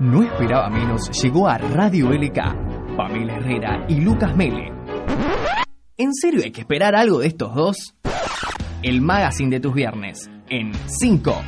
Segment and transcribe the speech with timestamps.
[0.00, 4.72] No esperaba menos, llegó a Radio LK, Pamela Herrera y Lucas Mele.
[5.98, 7.94] ¿En serio hay que esperar algo de estos dos?
[8.82, 11.42] El magazine de tus viernes, en 5,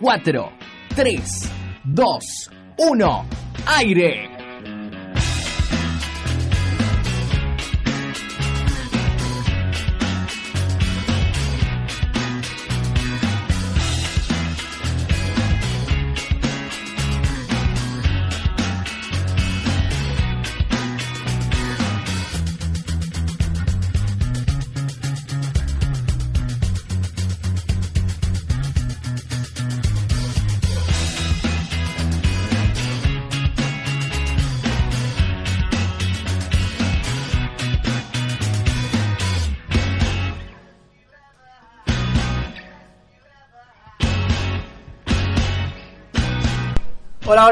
[0.00, 0.52] 4,
[0.96, 1.52] 3,
[1.84, 3.24] 2, 1,
[3.78, 4.41] aire.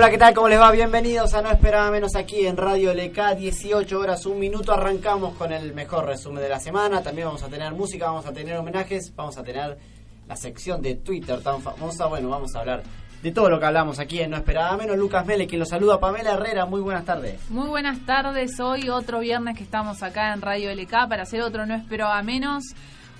[0.00, 0.32] Hola, ¿qué tal?
[0.32, 0.70] ¿Cómo les va?
[0.70, 4.72] Bienvenidos a No Esperaba Menos aquí en Radio LK, 18 horas, un minuto.
[4.72, 7.02] Arrancamos con el mejor resumen de la semana.
[7.02, 9.76] También vamos a tener música, vamos a tener homenajes, vamos a tener
[10.26, 12.06] la sección de Twitter tan famosa.
[12.06, 12.82] Bueno, vamos a hablar
[13.22, 14.96] de todo lo que hablamos aquí en No Esperaba Menos.
[14.96, 16.64] Lucas Mele, quien lo saluda, Pamela Herrera.
[16.64, 17.38] Muy buenas tardes.
[17.50, 18.58] Muy buenas tardes.
[18.58, 22.64] Hoy otro viernes que estamos acá en Radio LK para hacer otro No Esperaba Menos.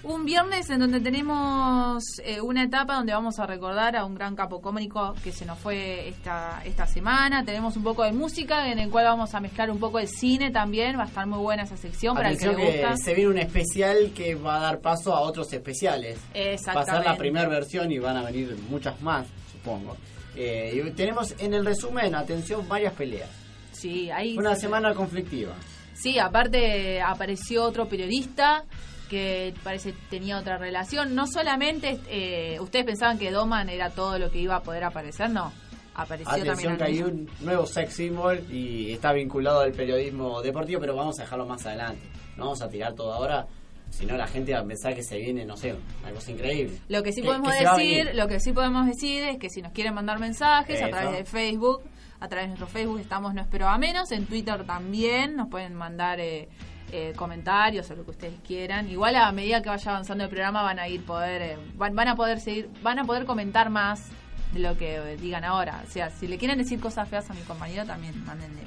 [0.02, 4.34] Un viernes en donde tenemos eh, una etapa donde vamos a recordar a un gran
[4.34, 7.44] capo cómico que se nos fue esta, esta semana.
[7.44, 10.50] Tenemos un poco de música en el cual vamos a mezclar un poco de cine
[10.50, 10.98] también.
[10.98, 12.96] Va a estar muy buena esa sección para el que Atención le gusta.
[12.96, 16.18] se viene un especial que va a dar paso a otros especiales.
[16.18, 17.08] Va a ser Exactamente.
[17.08, 19.98] la primera versión y van a venir muchas más, supongo.
[20.34, 23.28] Eh, y tenemos en el resumen, atención, varias peleas.
[23.72, 25.52] Sí, ahí una semana conflictiva.
[25.92, 28.64] Sí, aparte apareció otro periodista
[29.10, 31.14] que parece tenía otra relación.
[31.14, 35.28] No solamente eh, ustedes pensaban que Doman era todo lo que iba a poder aparecer,
[35.28, 35.52] no.
[35.94, 37.04] Apareció Atención que también.
[37.04, 41.44] hay un nuevo sex symbol y está vinculado al periodismo deportivo, pero vamos a dejarlo
[41.44, 42.00] más adelante.
[42.36, 43.46] No vamos a tirar todo ahora,
[43.90, 46.78] si no la gente va a pensar que se viene, no sé, una cosa increíble.
[46.88, 49.60] Lo que sí Que- podemos que decir, lo que sí podemos decir es que si
[49.60, 51.82] nos quieren mandar mensajes a través de Facebook,
[52.20, 55.74] a través de nuestro Facebook estamos no espero a menos, en Twitter también nos pueden
[55.74, 56.48] mandar eh,
[56.92, 58.88] eh, comentarios o lo que ustedes quieran.
[58.90, 62.08] Igual a medida que vaya avanzando el programa van a ir poder eh, van, van
[62.08, 64.08] a poder seguir, van a poder comentar más
[64.52, 65.82] de lo que eh, digan ahora.
[65.86, 68.62] O sea, si le quieren decir cosas feas a mi compañero también mándenle.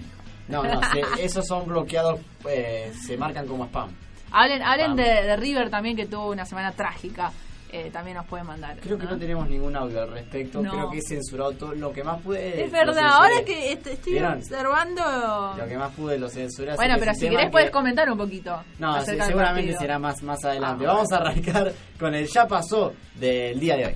[0.47, 2.19] No, no, se- esos son bloqueados,
[2.49, 3.89] eh, se marcan como spam.
[4.31, 7.31] Hablen, hablen de River también que tuvo una semana trágica.
[7.75, 8.77] Eh, también nos pueden mandar.
[8.79, 10.69] Creo que no tenemos ningún audio al respecto, No.
[10.69, 12.63] creo que he censurado todo lo que más pude.
[12.65, 13.11] Es lo verdad, censuré.
[13.11, 14.33] ahora que est- estoy ¿Vieron?
[14.33, 15.55] observando...
[15.57, 16.75] Lo que más pude lo censuré.
[16.75, 18.61] Bueno, pero si querés puedes que- comentar un poquito.
[18.77, 20.85] No, seguramente será más, más adelante.
[20.85, 23.95] Ah, Vamos a arrancar con el ya pasó del día de hoy.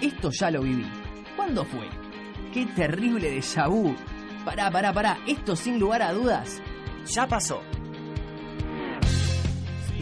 [0.00, 0.90] Esto ya lo viví.
[1.36, 1.88] ¿Cuándo fue?
[2.52, 3.94] Qué terrible déjà vu.
[4.44, 5.18] Pará, pará, pará.
[5.28, 6.60] Esto sin lugar a dudas.
[7.06, 7.62] Ya pasó.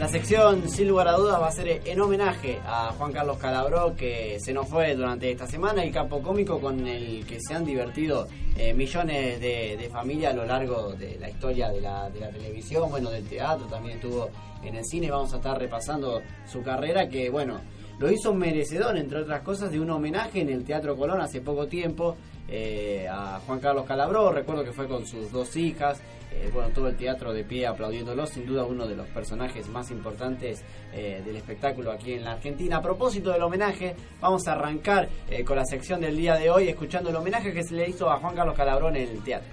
[0.01, 3.95] La sección, sin lugar a dudas, va a ser en homenaje a Juan Carlos Calabró,
[3.95, 7.63] que se nos fue durante esta semana, el capo cómico con el que se han
[7.63, 12.31] divertido eh, millones de, familias a lo largo de la historia de la, de la
[12.31, 14.27] televisión, bueno, del teatro, también estuvo
[14.63, 15.11] en el cine.
[15.11, 16.19] Vamos a estar repasando
[16.51, 17.61] su carrera, que bueno,
[17.99, 21.67] lo hizo merecedor, entre otras cosas, de un homenaje en el Teatro Colón hace poco
[21.67, 22.17] tiempo
[22.47, 24.31] eh, a Juan Carlos Calabró.
[24.31, 26.01] Recuerdo que fue con sus dos hijas.
[26.31, 29.91] Eh, bueno, todo el teatro de pie aplaudiéndolo, sin duda uno de los personajes más
[29.91, 32.77] importantes eh, del espectáculo aquí en la Argentina.
[32.77, 36.69] A propósito del homenaje, vamos a arrancar eh, con la sección del día de hoy,
[36.69, 39.49] escuchando el homenaje que se le hizo a Juan Carlos Calabró en el teatro.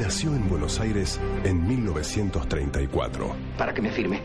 [0.00, 3.32] Nació en Buenos Aires en 1934.
[3.58, 4.20] para que me firme.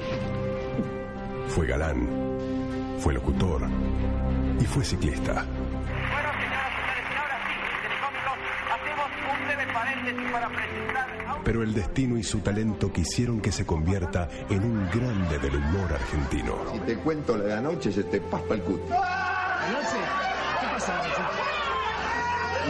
[1.47, 2.07] Fue galán,
[2.99, 3.61] fue locutor
[4.59, 5.33] y fue ciclista.
[5.33, 7.53] Bueno, señoras y señores, ahora sí,
[7.83, 8.37] Telecómicos,
[8.73, 9.74] hacemos un breve paréntesis para presentar a un...
[11.43, 15.93] Pero el destino y su talento quisieron que se convierta en un grande del humor
[15.93, 16.55] argentino.
[16.73, 18.83] Si te cuento la de anoche, se te paspa el culo.
[18.85, 19.97] ¿Anoche?
[20.59, 21.21] ¿Qué pasa anoche?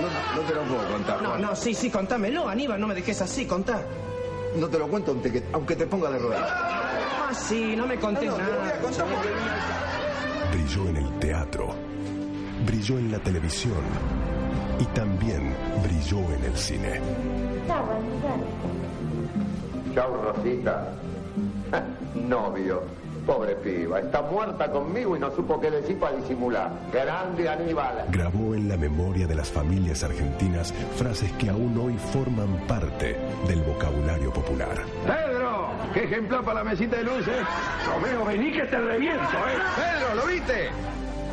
[0.01, 1.41] No, no te lo puedo contar, No, Juan.
[1.41, 3.81] no, sí, sí, contámelo, Aníbal, no me dejes así, contá.
[4.57, 6.49] No te lo cuento aunque, que- aunque te ponga de rodillas.
[6.51, 8.79] Ah, sí, no me contés No, te voy a nada.
[8.81, 9.29] contar porque...
[10.57, 11.75] Brilló en el teatro,
[12.65, 13.73] brilló en la televisión
[14.79, 15.53] y también
[15.83, 16.99] brilló en el cine.
[19.93, 20.87] Chau, Rosita.
[22.13, 22.83] Novio.
[23.25, 23.99] Pobre piba.
[23.99, 26.71] Está muerta conmigo y no supo qué decir para disimular.
[26.93, 28.05] Grande Aníbal.
[28.11, 33.17] Grabó en la memoria de las familias argentinas frases que aún hoy forman parte
[33.47, 34.77] del vocabulario popular.
[35.07, 35.69] ¡Pedro!
[35.93, 37.37] ¡Qué ejemplar para la mesita de luces!
[37.87, 39.57] Romeo, vení que te reviento, ¿eh?
[39.75, 40.69] ¡Pedro, ¿lo viste?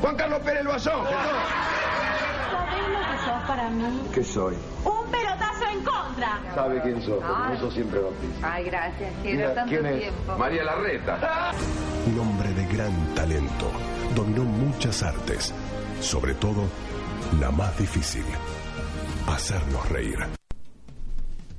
[0.01, 1.05] Juan Carlos Pérez Loazón.
[1.05, 2.02] ¿Sabés lo sos
[3.47, 4.03] para mí?
[4.15, 4.55] ¿Qué soy?
[4.85, 6.41] Un pelotazo en contra.
[6.55, 7.23] ¿Sabe quién sos?
[7.23, 8.53] Porque eso siempre bautiza.
[8.55, 9.13] Ay, gracias.
[9.23, 10.13] Mira, ¿Quién es?
[10.39, 11.53] María Larreta.
[12.07, 13.71] Un hombre de gran talento.
[14.15, 15.55] Dominó muchas artes,
[16.01, 16.65] sobre todo
[17.41, 18.25] la más difícil,
[19.27, 20.19] hacernos reír.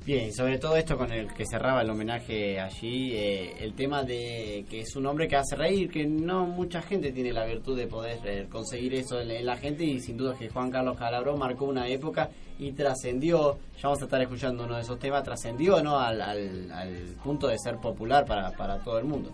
[0.05, 4.65] Bien, sobre todo esto con el que cerraba el homenaje allí, eh, el tema de
[4.69, 7.87] que es un hombre que hace reír, que no mucha gente tiene la virtud de
[7.87, 11.37] poder eh, conseguir eso en, en la gente y sin duda que Juan Carlos Calabró
[11.37, 12.29] marcó una época
[12.59, 15.97] y trascendió, ya vamos a estar escuchando uno de esos temas, trascendió ¿no?
[15.97, 19.31] al, al, al punto de ser popular para, para todo el mundo.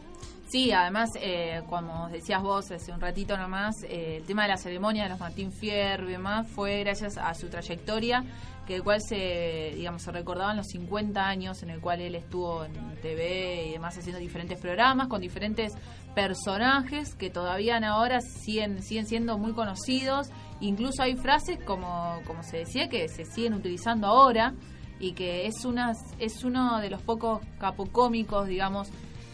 [0.49, 4.57] Sí, además, eh, como decías vos hace un ratito nomás, eh, el tema de la
[4.57, 8.23] ceremonia de los Martín Fierro y demás fue gracias a su trayectoria,
[8.69, 12.63] que el cual se, digamos, se recordaban los 50 años en el cual él estuvo
[12.63, 15.73] en TV y demás haciendo diferentes programas con diferentes
[16.13, 20.29] personajes que todavía ahora siguen, siguen siendo muy conocidos.
[20.59, 24.53] Incluso hay frases como, como se decía que se siguen utilizando ahora
[24.99, 28.89] y que es, una, es uno de los pocos capocómicos, digamos,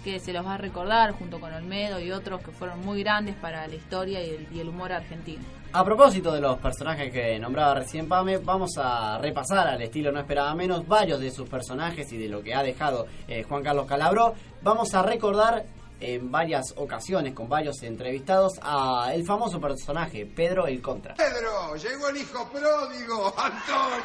[0.06, 3.36] que se los va a recordar junto con Olmedo y otros que fueron muy grandes
[3.36, 5.44] para la historia y el, y el humor argentino.
[5.75, 10.22] A propósito de los personajes que nombraba recién Pame, vamos a repasar al estilo No
[10.22, 13.86] Esperaba Menos varios de sus personajes y de lo que ha dejado eh, Juan Carlos
[13.86, 14.36] Calabró.
[14.62, 15.66] Vamos a recordar
[16.00, 21.13] en varias ocasiones con varios entrevistados a el famoso personaje Pedro el Contra.
[21.16, 24.00] Pedro, llegó el hijo pródigo, Antonio.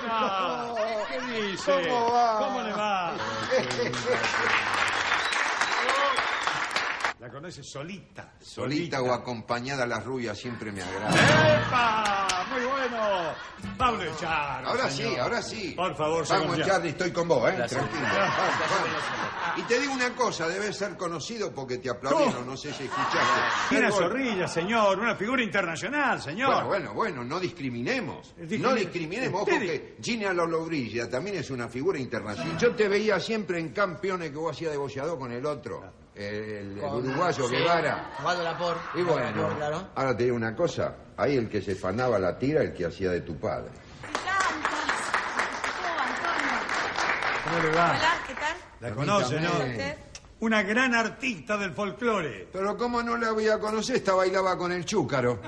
[0.00, 0.74] Antonio.
[1.10, 1.70] ¿Qué dice?
[1.86, 2.38] ¿Cómo va?
[2.38, 3.12] ¿Cómo le va?
[7.24, 8.34] La conoce solita.
[8.38, 11.08] Solita o acompañada las rubias siempre me agrada.
[11.58, 12.44] ¡Epa!
[12.52, 13.32] Muy bueno.
[13.78, 14.62] Pablo Echar.
[14.62, 15.72] Ahora sí, ahora sí.
[15.74, 16.68] Por favor, Vamos, señor.
[16.68, 17.54] Charlie, estoy con vos, ¿eh?
[17.56, 17.80] Gracias.
[17.80, 18.04] Tranquilo.
[18.14, 19.58] Vamos, vamos.
[19.58, 23.74] Y te digo una cosa, debes ser conocido porque te aplaudieron, no sé si escuchaste.
[23.78, 24.98] Una zorrilla, señor.
[24.98, 26.50] Una figura internacional, señor.
[26.52, 28.34] Bueno, bueno, bueno, no discriminemos.
[28.36, 29.40] Discrimi- No discriminemos.
[29.40, 32.58] Ojo que Gina Lollobrigida también es una figura internacional.
[32.58, 36.78] Yo te veía siempre en campeones que vos hacías de boxeador con el otro, el,
[36.78, 38.10] el uruguayo Guevara.
[38.22, 38.76] la por.
[38.94, 39.48] Y bueno,
[39.94, 40.94] ahora te digo una cosa.
[41.16, 43.70] Ahí el que se fanaba la tira, el que hacía de tu padre.
[47.44, 47.90] ¿Cómo le va?
[47.90, 48.56] Hola, ¿qué tal?
[48.80, 49.50] La conoce, ¿no?
[50.40, 52.48] Una gran artista del folclore.
[52.52, 53.96] Pero ¿cómo no la voy a conocer?
[53.96, 55.40] Esta bailaba con el chúcaro.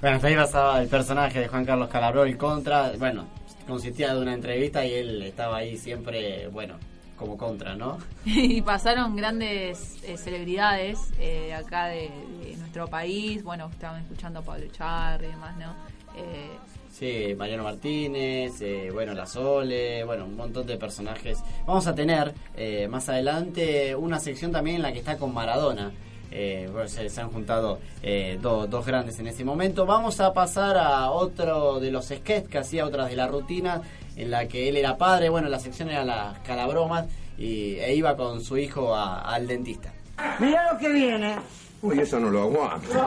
[0.00, 2.92] Bueno, hasta ahí pasaba el personaje de Juan Carlos Calabró, el Contra.
[2.98, 3.28] Bueno,
[3.66, 6.78] consistía de una entrevista y él estaba ahí siempre, bueno,
[7.20, 7.98] como contra, ¿no?
[8.24, 12.10] y pasaron grandes eh, celebridades eh, acá de,
[12.42, 13.44] de nuestro país.
[13.44, 15.74] Bueno, estaban escuchando a Pablo Echar y demás, ¿no?
[16.16, 16.50] Eh,
[16.90, 18.60] Sí, Mariano Martínez,
[18.92, 21.38] bueno, La Sole, bueno, un montón de personajes.
[21.64, 25.92] Vamos a tener eh, más adelante una sección también en la que está con Maradona.
[26.32, 29.86] Eh, se, se han juntado eh, do- dos grandes en ese momento.
[29.86, 33.80] Vamos a pasar a otro de los sketches que hacía, otras de la rutina,
[34.22, 35.28] en la que él era padre.
[35.28, 37.06] Bueno, la sección era las calabromas
[37.38, 39.92] y, e iba con su hijo a- al dentista.
[40.38, 41.36] Mira lo que viene.
[41.82, 42.88] Uy, eso no lo aguanto.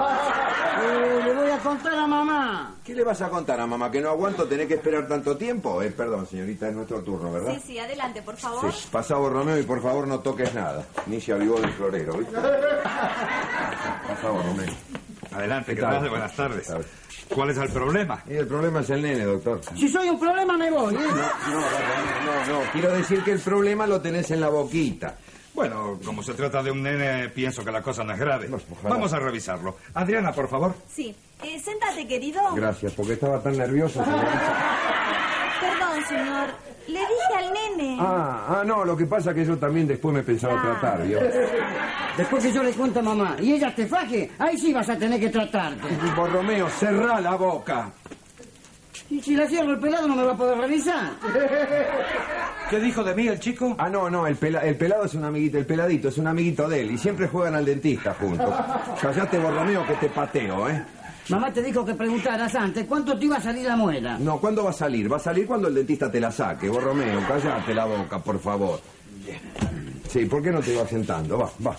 [0.76, 2.76] Eh, le voy a contar a mamá.
[2.84, 3.92] ¿Qué le vas a contar a mamá?
[3.92, 5.82] ¿Que no aguanto tener que esperar tanto tiempo?
[5.84, 7.54] Eh, perdón, señorita, es nuestro turno, ¿verdad?
[7.54, 8.74] Sí, sí, adelante, por favor.
[8.74, 10.84] Sí, pasá vos, Romeo, y por favor no toques nada.
[11.06, 12.36] Ni se avivó del florero, ¿viste?
[14.08, 14.74] Pasá Romeo.
[15.36, 16.10] Adelante, ¿Qué que tal?
[16.10, 16.74] Buenas tardes.
[17.30, 18.24] ¿Cuál es el problema?
[18.30, 19.62] Y el problema es el nene, doctor.
[19.76, 20.98] Si soy un problema me voy, ¿eh?
[21.00, 22.72] No, no, no, no.
[22.72, 25.16] Quiero decir que el problema lo tenés en la boquita.
[25.54, 28.48] Bueno, como se trata de un nene, pienso que la cosa no es grave.
[28.50, 28.64] Pues.
[28.84, 29.78] Vamos a revisarlo.
[29.94, 30.76] Adriana, por favor.
[30.92, 31.16] Sí.
[31.44, 32.42] Eh, séntate, querido.
[32.56, 34.04] Gracias, porque estaba tan nervioso.
[35.64, 36.48] Perdón, señor.
[36.88, 37.98] Le dije al nene.
[38.02, 40.78] Ah, ah, no, lo que pasa es que yo también después me pensaba Ah.
[40.80, 41.20] tratar, ¿vio?
[42.18, 44.98] Después que yo le cuento a mamá y ella te faje, ahí sí vas a
[44.98, 45.88] tener que tratarte.
[46.16, 47.90] Vos, Romeo, cerrá la boca.
[49.10, 51.12] Y si la cierro el pelado no me va a poder revisar.
[52.70, 53.76] ¿Qué dijo de mí el chico?
[53.78, 56.68] Ah, no, no, el, pela- el pelado es un amiguito, el peladito es un amiguito
[56.68, 58.54] de él y siempre juegan al dentista juntos.
[59.02, 60.84] Callate, vos, Romeo, que te pateo, ¿eh?
[61.30, 64.18] Mamá te dijo que preguntaras antes cuánto te iba a salir la muela.
[64.20, 65.12] No, ¿cuándo va a salir?
[65.12, 66.68] Va a salir cuando el dentista te la saque.
[66.70, 68.82] Vos, Romeo, callate la boca, por favor.
[70.10, 71.38] Sí, ¿por qué no te vas sentando?
[71.38, 71.76] Va, va.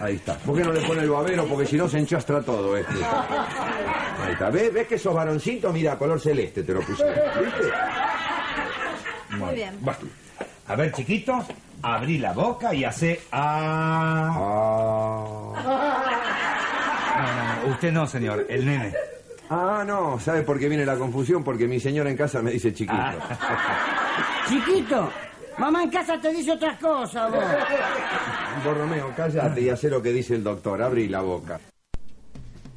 [0.00, 0.36] Ahí está.
[0.38, 1.46] ¿Por qué no le pone el babero?
[1.46, 2.94] Porque si no se enchastra todo este.
[2.94, 4.50] Ahí está.
[4.50, 5.72] ¿Ves, ¿Ves que sos varoncito?
[5.72, 7.04] Mira, color celeste te lo puse.
[7.04, 7.72] ¿Viste?
[9.38, 9.76] Muy bien.
[9.80, 9.98] Bueno,
[10.68, 11.46] a ver, chiquitos,
[11.82, 14.34] abrí la boca y hace ah.
[17.70, 18.92] usted no, señor, el nene.
[19.50, 21.42] Ah, no, ¿sabe por qué viene la confusión?
[21.42, 22.96] Porque mi señora en casa me dice chiquito.
[24.48, 25.10] Chiquito,
[25.58, 27.44] mamá en casa te dice otras cosas, vos.
[28.64, 30.82] Vos, Romeo, cállate y hacé lo que dice el doctor.
[30.82, 31.60] Abrí la boca.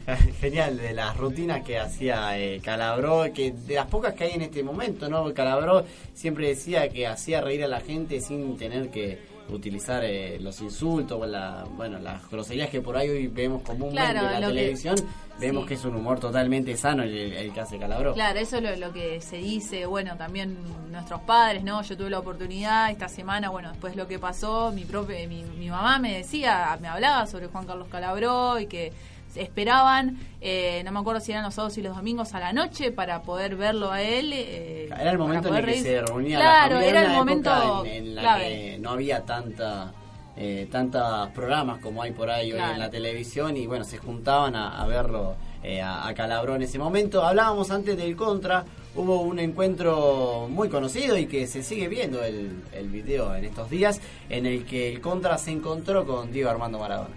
[0.40, 4.44] Genial, de las rutinas que hacía eh, Calabró, que de las pocas que hay en
[4.44, 5.34] este momento, ¿no?
[5.34, 10.62] Calabró siempre decía que hacía reír a la gente sin tener que utilizar eh, los
[10.62, 14.48] insultos o la, bueno, las groserías que por ahí hoy vemos comúnmente Claro, en la
[14.48, 14.96] que- televisión.
[15.40, 15.70] Vemos sí.
[15.70, 18.14] que es un humor totalmente sano el, el que hace Calabró.
[18.14, 20.56] Claro, eso es lo, lo que se dice, bueno, también
[20.92, 21.82] nuestros padres, ¿no?
[21.82, 25.70] Yo tuve la oportunidad esta semana, bueno, después lo que pasó, mi propia, mi, mi
[25.70, 28.94] mamá me decía, me hablaba sobre Juan Carlos Calabró y que
[29.38, 32.92] esperaban, eh, no me acuerdo si eran los sábados y los domingos a la noche
[32.92, 34.32] para poder verlo a él.
[34.34, 36.90] eh, Era el momento en el que se reunía Claro, la familia.
[36.90, 38.44] era el momento en, en la clave.
[38.50, 39.92] que no había tanta
[40.38, 42.74] eh, tantos programas como hay por ahí hoy Claro.
[42.74, 46.64] en la televisión y bueno, se juntaban a, a verlo eh, a, a Calabró en
[46.64, 47.24] ese momento.
[47.24, 48.64] Hablábamos antes del Contra,
[48.96, 53.70] hubo un encuentro muy conocido y que se sigue viendo el, el video en estos
[53.70, 57.16] días en el que el Contra se encontró con Diego Armando Maradona.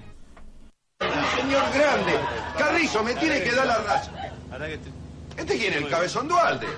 [1.00, 2.12] Señor grande,
[2.56, 4.14] Carrizo, me tiene que dar la razón.
[5.36, 5.78] ¿Este quién es?
[5.82, 6.68] ¿El cabezón Dualde?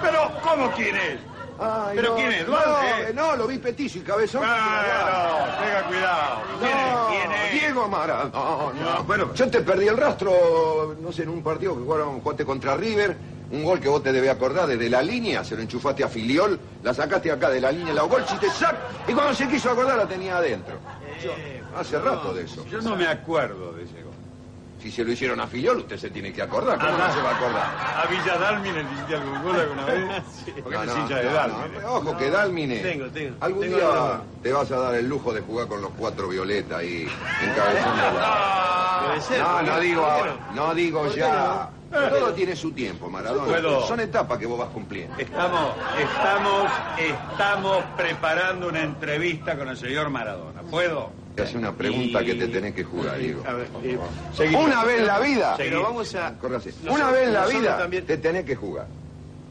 [0.00, 1.18] Pero, ¿cómo quién es?
[1.60, 2.46] Ay, ¿Pero no, quién es?
[2.48, 3.10] No, ¿Dualde?
[3.10, 4.42] eh, no, lo vi petizo y cabezón.
[4.42, 6.38] Claro, tenga cuidado.
[6.60, 7.18] ¿Quién No, es?
[7.18, 7.52] ¿Quién es?
[7.52, 9.00] Diego Maradona.
[9.06, 12.76] bueno, yo te perdí el rastro, no sé, en un partido que jugaron jugaste contra
[12.76, 13.16] River,
[13.50, 16.58] un gol que vos te debes acordar desde la línea, se lo enchufaste a Filiol,
[16.82, 18.76] la sacaste acá de la línea, la gol, si te sac,
[19.08, 20.78] y cuando se quiso acordar la tenía adentro.
[21.22, 21.32] Yo-
[21.76, 22.64] hace rato de eso.
[22.66, 24.07] Yo no me acuerdo de ese gol.
[24.80, 27.30] Si se lo hicieron a Filiol, usted se tiene que acordar, ¿cómo no se va
[27.30, 27.66] a acordar?
[27.96, 30.22] ¿A Villa Dálmine le hiciste algún gol alguna vez?
[30.62, 31.80] Porque No, no, hincha de no, Dálmine.
[31.80, 32.76] no, Ojo que Dalmine.
[32.78, 33.36] Tengo, tengo.
[33.40, 36.78] Algún Tengo día te vas a dar el lujo de jugar con los cuatro violetas
[36.78, 37.08] ahí
[37.42, 39.20] encabezando la...
[39.20, 41.70] Ser, No, no digo ¿por qué ahora, no digo ¿Por qué ya.
[41.90, 43.46] Todo tiene su tiempo, Maradona.
[43.46, 43.86] Puedo.
[43.86, 45.16] Son etapas que vos vas cumpliendo.
[45.16, 50.60] Estamos, estamos, estamos preparando una entrevista con el señor Maradona.
[50.70, 51.10] ¿Puedo?
[51.38, 53.42] Te hace una pregunta Y- que te tenés que jugar, Diego.
[53.46, 53.98] A ver, eh,
[54.34, 54.64] seguimos.
[54.66, 55.54] Una vez en la vida.
[55.56, 56.30] Pero vamos a...
[56.30, 58.86] Nosotros- Una vez en la vida también- te tenés que jugar.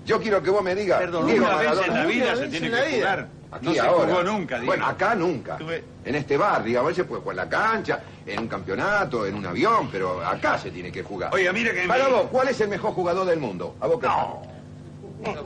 [0.05, 0.99] Yo quiero que vos me digas.
[0.99, 3.27] Perdón, Diego una vez en la vida se tiene en que jugar.
[3.49, 4.07] Aquí No se ahora.
[4.09, 4.65] jugó nunca, Diego.
[4.67, 5.57] Bueno, acá nunca.
[5.57, 9.35] Tuve- En este bar, digamos, se puede jugar en la cancha, en un campeonato, en
[9.35, 11.33] un avión, pero acá se tiene que jugar.
[11.33, 11.87] Oiga, mire que...
[11.87, 13.75] Para vos, ¿cuál es el mejor jugador del mundo?
[13.79, 14.07] A vos qué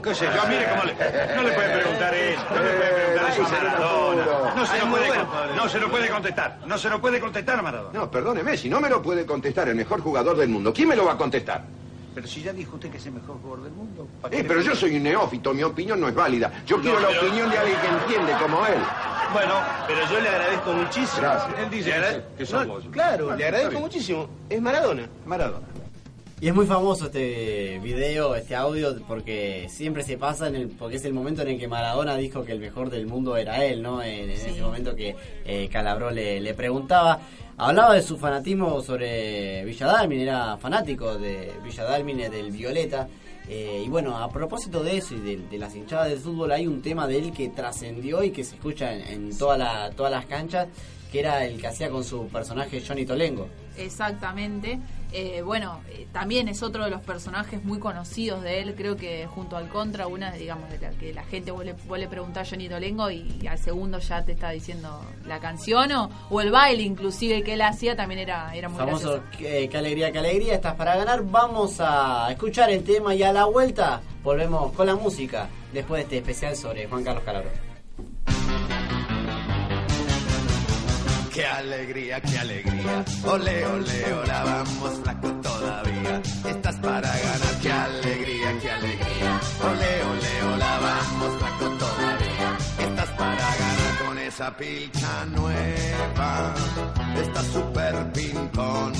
[0.02, 0.48] ¿Qué sé yo?
[0.48, 0.94] Mire cómo le...
[1.36, 2.42] No le puede preguntar eso.
[2.50, 4.54] No le puede preguntar eso a Maradona.
[4.54, 5.08] No se, lo puede,
[5.56, 6.58] no se lo puede contestar.
[6.66, 7.98] No se lo puede contestar a Maradona.
[7.98, 10.96] No, perdóneme, si no me lo puede contestar el mejor jugador del mundo, ¿quién me
[10.96, 11.64] lo va a contestar?
[12.14, 14.06] Pero si ya dijo usted que es el mejor jugador del mundo.
[14.20, 16.52] ¿para Eh, pero yo soy un neófito, mi opinión no es válida.
[16.66, 18.78] Yo quiero la pero- opinión de alguien que entiende como él.
[19.32, 19.54] Bueno,
[19.86, 21.22] pero yo le agradezco muchísimo.
[21.22, 21.58] Gracias.
[21.58, 22.84] Él dice que- que sos No, vos.
[22.92, 24.28] Claro, Ah, le agradezco muchísimo.
[24.50, 25.08] Es Maradona.
[25.24, 25.66] Maradona.
[26.42, 30.96] Y es muy famoso este video, este audio, porque siempre se pasa en el, porque
[30.96, 33.80] es el momento en el que Maradona dijo que el mejor del mundo era él,
[33.80, 34.02] ¿no?
[34.02, 37.20] En, en ese momento que eh, Calabró le, le preguntaba.
[37.56, 43.06] Hablaba de su fanatismo sobre Villa Dálmine, era fanático de Villa Dálmine, del Violeta.
[43.48, 46.66] Eh, y bueno, a propósito de eso y de, de las hinchadas del fútbol, hay
[46.66, 50.10] un tema de él que trascendió y que se escucha en, en toda la, todas
[50.10, 50.66] las canchas,
[51.12, 53.46] que era el que hacía con su personaje Johnny Tolengo.
[53.76, 54.80] Exactamente.
[55.14, 58.74] Eh, bueno, eh, también es otro de los personajes muy conocidos de él.
[58.74, 61.98] Creo que junto al Contra, una, digamos, de la que la gente vos le, vos
[61.98, 66.10] le preguntás a Johnny Tolengo y, al segundo ya te está diciendo la canción o,
[66.30, 70.10] o el baile, inclusive que él hacía, también era, era muy famoso qué, qué alegría,
[70.12, 71.22] qué alegría, estás para ganar.
[71.24, 76.02] Vamos a escuchar el tema y a la vuelta volvemos con la música después de
[76.04, 77.71] este especial sobre Juan Carlos Calabro.
[81.32, 83.04] Qué alegría, qué alegría.
[83.24, 86.20] Ole, ole, hola, vamos flaco todavía.
[86.46, 89.40] Estás para ganar, qué alegría, qué alegría.
[89.64, 92.58] Ole, ole, hola, vamos flaco todavía.
[92.80, 96.54] Estás para ganar con esa pilcha nueva.
[97.16, 98.92] Estás súper pintón.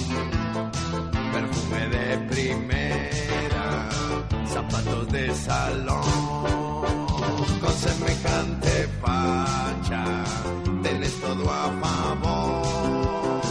[1.34, 3.88] Perfume de primera.
[4.46, 6.02] Zapatos de salón.
[7.60, 10.24] Con semejante facha.
[11.10, 13.42] Todo a favor.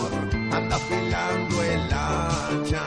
[0.54, 2.84] Anda afilando el hacha.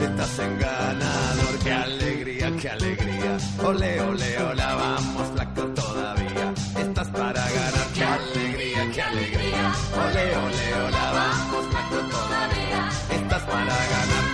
[0.00, 1.58] Estás en ganador.
[1.62, 3.38] Qué alegría, qué alegría.
[3.62, 6.54] Ole, ole, hola, vamos flaco todavía.
[6.78, 7.88] Estás para ganar.
[7.94, 9.72] Qué alegría, qué alegría.
[9.92, 12.88] Ole, ole, hola, vamos flaco todavía.
[13.10, 13.42] Estás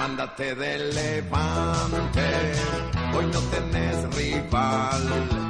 [0.01, 2.53] Ándate de levante,
[3.15, 5.50] hoy no tenés rival.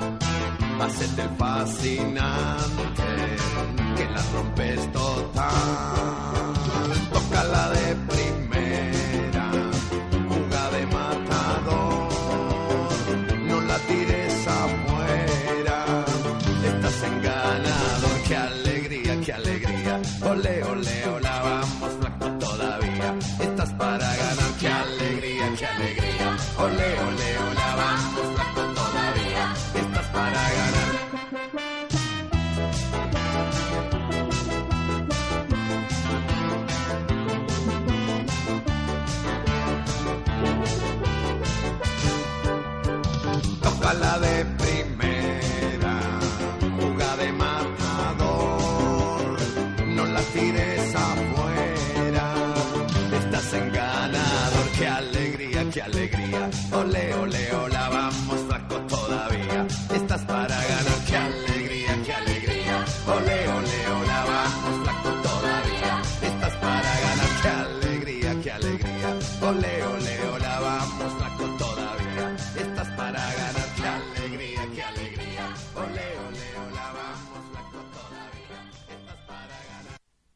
[0.83, 3.03] Hacete el fascinante,
[3.97, 5.53] que la rompes total.
[7.13, 9.51] Tócala de primera,
[10.31, 12.09] juga de matador.
[13.49, 15.79] No la tires afuera,
[16.65, 18.17] estás en ganador.
[18.27, 20.01] Qué alegría, qué alegría.
[20.23, 20.90] Ole, ole,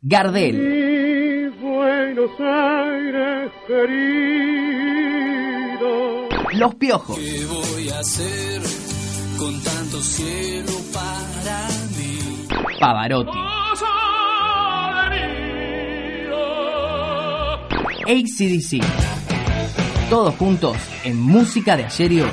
[0.06, 0.54] Gardel.
[0.54, 3.88] Mi Buenos Aires querido.
[6.52, 7.18] Los Piojos.
[7.18, 8.61] ¿Qué voy a hacer
[9.38, 12.18] con tanto cielo para mí?
[12.78, 13.38] Pavarotti.
[18.06, 18.84] ACDC.
[20.11, 22.30] Todos juntos en música de ayer y hoy.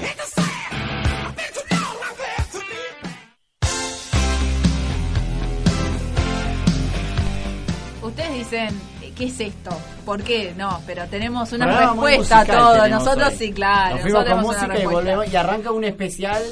[9.21, 9.69] ¿Qué es esto?
[10.03, 10.53] ¿Por qué?
[10.57, 12.87] No, pero tenemos una Programa respuesta a todo.
[12.87, 13.37] Nosotros hoy.
[13.37, 13.95] sí, claro.
[13.95, 15.11] Nos fuimos nosotros con tenemos una música y respuesta.
[15.11, 16.43] volvemos y arranca un especial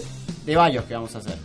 [0.45, 1.37] de varios que vamos a hacer.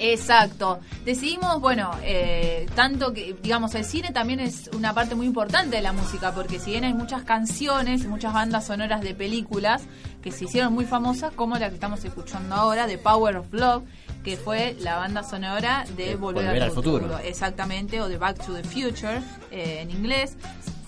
[0.00, 0.80] Exacto.
[1.04, 5.82] Decidimos, bueno, eh, tanto que, digamos, el cine también es una parte muy importante de
[5.82, 9.82] la música, porque si bien hay muchas canciones, muchas bandas sonoras de películas
[10.22, 13.84] que se hicieron muy famosas, como la que estamos escuchando ahora, de Power of Love,
[14.24, 17.18] que fue la banda sonora de Volver, Volver al, al Futuro.
[17.18, 20.36] Exactamente, o de Back to the Future eh, en inglés.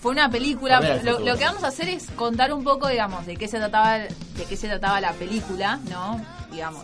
[0.01, 0.81] Fue una película.
[0.81, 1.19] Lo, Futuro.
[1.19, 4.45] lo que vamos a hacer es contar un poco, digamos, de qué se trataba, de
[4.49, 6.19] qué se trataba la película, ¿no?
[6.51, 6.83] Digamos,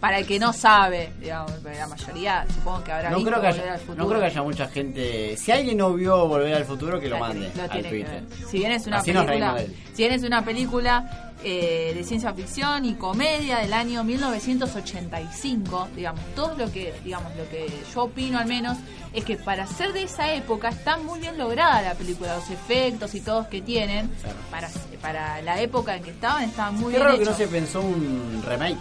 [0.00, 3.42] para el que no sabe, digamos, pero la mayoría supongo que habrá No visto creo
[3.42, 3.98] que, Volver haya, al Futuro.
[3.98, 5.36] no creo que haya mucha gente.
[5.36, 8.24] Si alguien no vio Volver al Futuro, que lo mande Lo al Twitter.
[8.48, 9.56] Si bien es una Así película,
[9.92, 16.20] si bien es una película eh, de ciencia ficción y comedia del año 1985, digamos,
[16.34, 18.78] todo lo que, digamos, lo que yo opino al menos
[19.12, 23.14] es que para ser de esa época está muy bien lograda la película, los efectos
[23.14, 24.10] y todos que tienen
[24.50, 24.68] para
[25.02, 27.80] para la época en que estaban estaban muy Qué bien raro que no se pensó
[27.80, 28.76] un remake.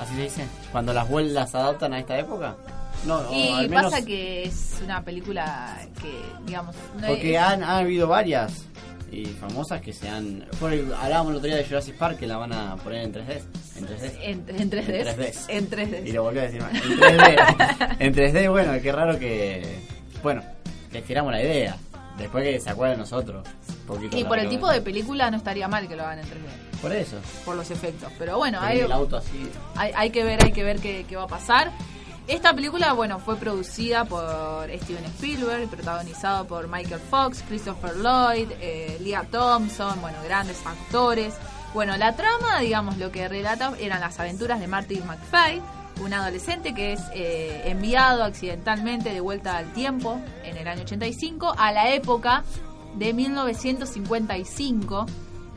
[0.00, 0.44] Así se dice.
[0.72, 2.56] Cuando las vueltas adaptan a esta época.
[3.06, 6.12] No, o y al menos pasa que es una película que,
[6.46, 8.64] digamos, no Porque es- han, han habido varias
[9.12, 10.46] y famosas que se han.
[10.58, 13.12] Por el- hablábamos el otro día de Jurassic Park que la van a poner en
[13.12, 13.42] 3D.
[13.76, 14.12] En 3D.
[14.22, 14.94] En, en 3D.
[14.94, 15.34] En 3D.
[15.48, 16.06] En 3D.
[16.08, 16.74] Y lo volví a decir mal.
[16.74, 17.96] En 3D.
[18.00, 19.78] en 3D, bueno, qué raro que.
[20.22, 20.42] Bueno,
[20.92, 21.76] les tiramos la idea.
[22.18, 23.46] Después que se acuerden nosotros.
[24.12, 26.80] Y por el tipo de película no estaría mal que lo hagan en 3D.
[26.80, 27.16] Por eso.
[27.44, 28.10] Por los efectos.
[28.18, 29.50] Pero bueno, hay, el auto así.
[29.74, 31.72] hay, hay que ver, hay que ver qué, qué va a pasar.
[32.28, 38.98] Esta película, bueno, fue producida por Steven Spielberg, protagonizado por Michael Fox, Christopher Lloyd, eh,
[39.00, 41.34] Leah Thompson, bueno, grandes actores.
[41.72, 45.62] Bueno, la trama, digamos, lo que relata eran las aventuras de Marty McFly,
[46.00, 51.54] un adolescente que es eh, enviado accidentalmente de vuelta al tiempo en el año 85
[51.56, 52.44] a la época
[52.96, 55.06] de 1955.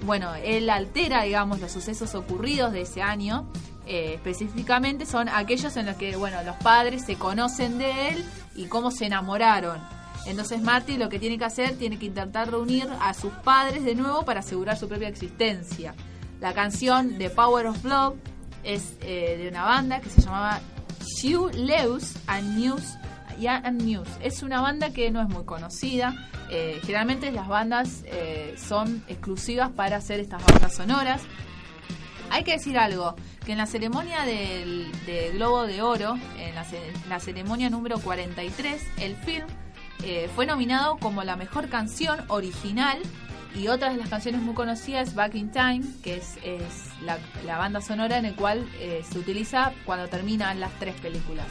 [0.03, 3.47] Bueno, él altera, digamos, los sucesos ocurridos de ese año.
[3.85, 8.25] Eh, específicamente son aquellos en los que, bueno, los padres se conocen de él
[8.55, 9.79] y cómo se enamoraron.
[10.25, 13.95] Entonces Marty lo que tiene que hacer, tiene que intentar reunir a sus padres de
[13.95, 15.95] nuevo para asegurar su propia existencia.
[16.39, 18.15] La canción de Power of Love
[18.63, 20.59] es eh, de una banda que se llamaba
[21.23, 22.83] Hugh Lewis and News
[23.63, 24.07] and News.
[24.21, 26.13] Es una banda que no es muy conocida.
[26.51, 31.21] Eh, generalmente las bandas eh, son exclusivas para hacer estas bandas sonoras.
[32.31, 34.91] Hay que decir algo, que en la ceremonia del,
[35.33, 39.47] Globo de Oro, en la, ce- la ceremonia número 43, el film
[40.35, 42.99] fue nominado como la mejor canción original
[43.55, 47.17] y otra de las canciones muy conocidas es Back in Time, que es, es la,
[47.45, 51.47] la banda sonora en el cual eh, se utiliza cuando terminan las tres películas.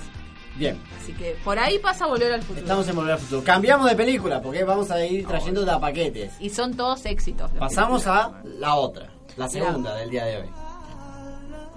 [0.57, 0.81] Bien.
[1.01, 2.63] Así que por ahí pasa Volver al Futuro.
[2.63, 3.45] Estamos en Volver al Futuro.
[3.45, 6.33] Cambiamos de película porque vamos a ir trayendo de a paquetes.
[6.41, 7.51] Y son todos éxitos.
[7.53, 8.35] Pasamos películas.
[8.35, 10.49] a la otra, la segunda del día de hoy.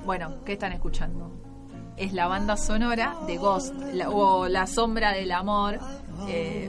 [0.03, 1.40] Bueno, ¿qué están escuchando?
[2.01, 3.75] Es la banda sonora de Ghost,
[4.07, 5.77] o La Sombra del Amor.
[6.27, 6.67] eh,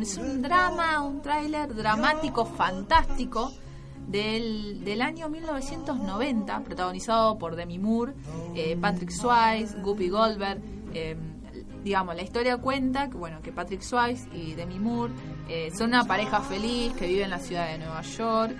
[0.00, 3.52] es un drama, un tráiler dramático, fantástico,
[4.08, 8.14] del, del año 1990, protagonizado por Demi Moore,
[8.54, 10.62] eh, Patrick Swayze, Guppy Goldberg.
[10.94, 11.18] eh,
[11.84, 15.12] digamos, la historia cuenta que, bueno, que Patrick Swayze y Demi Moore
[15.76, 18.56] son una pareja feliz que vive en la ciudad de Nueva York.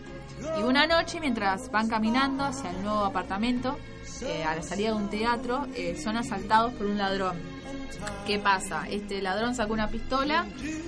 [0.59, 3.79] Y una noche, mientras van caminando hacia el nuevo apartamento,
[4.23, 7.37] eh, a la salida de un teatro, eh, son asaltados por un ladrón.
[8.27, 8.89] ¿Qué pasa?
[8.89, 10.47] Este ladrón sacó una pistola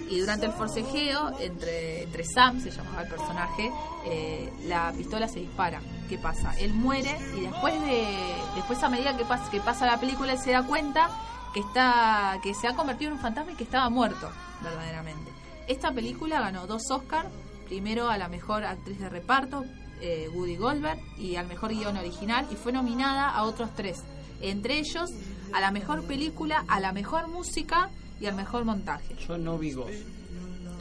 [0.09, 3.71] y durante el forcejeo, entre, entre Sam, se llamaba el personaje,
[4.07, 5.81] eh, la pistola se dispara.
[6.09, 6.55] ¿Qué pasa?
[6.59, 10.39] Él muere y después de después a medida que pasa, que pasa la película, él
[10.39, 11.09] se da cuenta
[11.53, 14.31] que, está, que se ha convertido en un fantasma y que estaba muerto,
[14.63, 15.31] verdaderamente.
[15.67, 17.29] Esta película ganó dos Oscars,
[17.75, 19.65] primero a la mejor actriz de reparto,
[20.01, 24.01] eh, Woody Goldberg, y al mejor guion original, y fue nominada a otros tres,
[24.41, 25.11] entre ellos
[25.53, 29.17] a la mejor película, a la mejor música y al mejor montaje.
[29.27, 30.05] Yo no vi Ghost.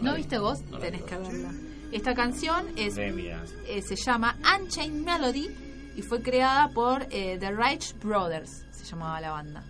[0.03, 0.61] ¿No viste vos?
[0.69, 1.07] No Tenés vi.
[1.07, 1.51] que verla.
[1.91, 5.49] Esta canción es, eh, se llama Unchained Melody
[5.95, 9.63] y fue creada por eh, The Wright Brothers, se llamaba la banda.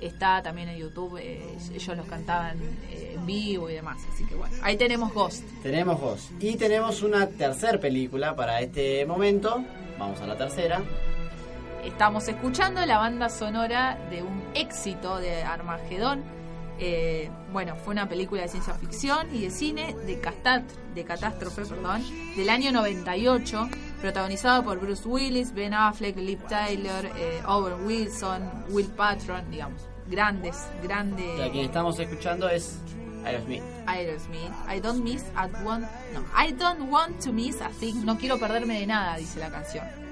[0.00, 2.58] Está también en YouTube, eh, ellos los cantaban
[2.90, 3.98] eh, en vivo y demás.
[4.12, 5.42] Así que bueno, ahí tenemos Ghost.
[5.62, 6.30] Tenemos Ghost.
[6.40, 9.64] Y tenemos una tercer película para este momento.
[9.98, 10.82] Vamos a la tercera.
[11.84, 16.22] Estamos escuchando la banda sonora de un éxito de Armagedón.
[16.78, 21.62] Eh, bueno, fue una película de ciencia ficción y de cine de, castat- de catástrofe
[21.64, 22.02] perdón,
[22.36, 23.68] del año 98,
[24.00, 30.66] protagonizado por Bruce Willis, Ben Affleck, Liv Tyler, eh, Owen Wilson, Will Patron, digamos, grandes,
[30.82, 31.38] grandes.
[31.38, 32.78] La que estamos escuchando es
[33.24, 33.62] Aerosmith.
[33.86, 34.52] Aerosmith.
[34.68, 35.86] I don't miss at one.
[36.12, 38.04] No, I don't want to miss a thing.
[38.04, 40.05] No quiero perderme de nada, dice la canción.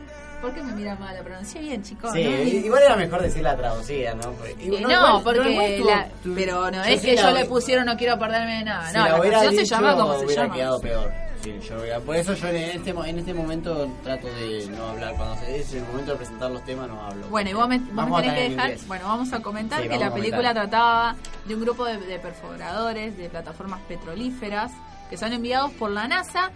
[0.45, 1.15] ¿Por qué me mira mal?
[1.17, 2.13] La pronuncié bien, chicos.
[2.13, 2.31] Sí, ¿no?
[2.67, 4.33] igual era mejor decirla traducida, ¿no?
[4.33, 7.97] Porque- Eh, no, porque tu- la- tu- pero no es que yo le pusieron no
[7.97, 8.89] quiero perderme de nada.
[8.91, 10.55] Si no, la la canción se dicho, llama como se llama.
[10.55, 11.13] quedado peor.
[11.43, 15.15] Sí, yo por eso yo en este, en este momento trato de no hablar.
[15.17, 17.27] Cuando se es el momento de presentar los temas, no hablo.
[17.29, 18.75] Bueno, y vos me, vos me Vamos a tenés que dejar.
[18.87, 23.17] Bueno, vamos a comentar Sí, que la película trataba de un grupo de, de perforadores
[23.19, 24.73] de plataformas petrolíferas
[25.11, 26.51] que son enviados por la NASA.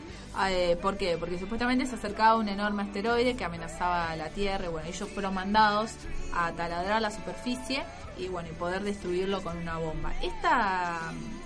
[0.50, 1.16] eh, ¿Por qué?
[1.18, 4.66] Porque supuestamente se acercaba un enorme asteroide que amenazaba a la Tierra.
[4.66, 5.92] Y bueno, ellos fueron mandados
[6.34, 7.82] a taladrar la superficie
[8.18, 10.12] y bueno, y poder destruirlo con una bomba.
[10.22, 10.98] Esta,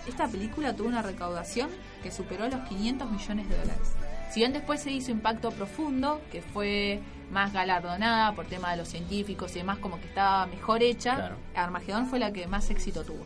[0.06, 1.68] esta película tuvo una recaudación
[2.02, 3.92] que superó los 500 millones de dólares.
[4.32, 8.88] Si bien después se hizo Impacto Profundo, que fue más galardonada por tema de los
[8.88, 11.36] científicos y demás, como que estaba mejor hecha, Claro.
[11.54, 13.24] Armagedón fue la que más éxito tuvo.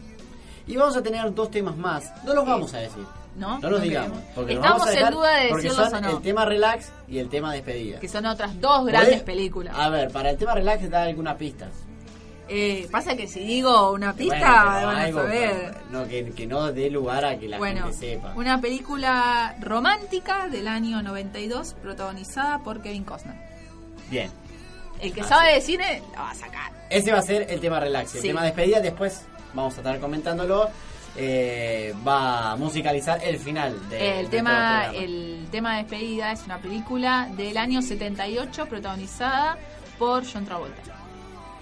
[0.66, 2.12] Y vamos a tener dos temas más.
[2.24, 3.04] No los vamos a decir.
[3.36, 3.58] ¿No?
[3.58, 4.18] No los digamos.
[4.34, 6.16] Porque Estamos vamos a en dejar duda de porque decirlos son o no.
[6.16, 8.00] el tema relax y el tema despedida.
[8.00, 9.74] Que son otras dos grandes Podés- películas.
[9.76, 11.68] A ver, para el tema relax da alguna pista.
[12.48, 15.74] Eh, pasa que si digo una pista, Bueno, van a saber.
[15.90, 18.32] no, que, que no dé lugar a que la Bueno, gente sepa.
[18.36, 23.34] una película romántica del año 92 protagonizada por Kevin Costner.
[24.10, 24.30] Bien.
[25.00, 26.72] El que Ah, sabe de cine la va a sacar.
[26.88, 28.14] Ese va a ser el tema relax.
[28.14, 28.28] El Sí.
[28.28, 29.22] tema despedida, después
[29.52, 30.70] vamos a estar comentándolo.
[31.18, 36.44] Eh, va a musicalizar el final de, el de tema el tema de despedida es
[36.44, 39.56] una película del año 78 protagonizada
[39.98, 40.82] por John Travolta.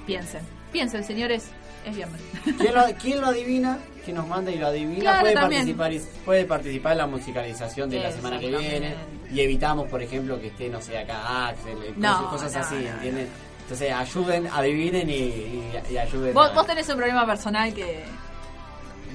[0.06, 0.40] Piensen,
[0.72, 1.50] piensen señores,
[1.86, 2.20] es viernes.
[2.58, 3.78] ¿Quién lo, quién lo adivina?
[4.04, 5.76] Que nos manda y lo adivina Claro, puede también.
[5.76, 8.94] participar puede participar en la musicalización de la semana que viene
[9.32, 12.60] y evitamos por ejemplo que esté no sé acá Axel eh, No, cosas, cosas no,
[12.60, 13.28] así no, ¿entienden?
[13.62, 18.04] entonces ayuden adivinen y, y- y ayuden Vos, a- vos tenés un problema personal que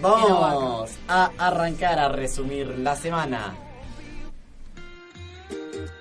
[0.01, 3.55] vamos a arrancar a resumir la semana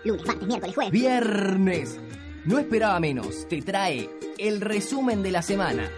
[0.04, 0.92] Lunes, martes, miércoles, jueves.
[0.92, 2.00] Viernes.
[2.44, 3.46] No esperaba menos.
[3.48, 4.08] Te trae
[4.38, 5.90] el resumen de la semana.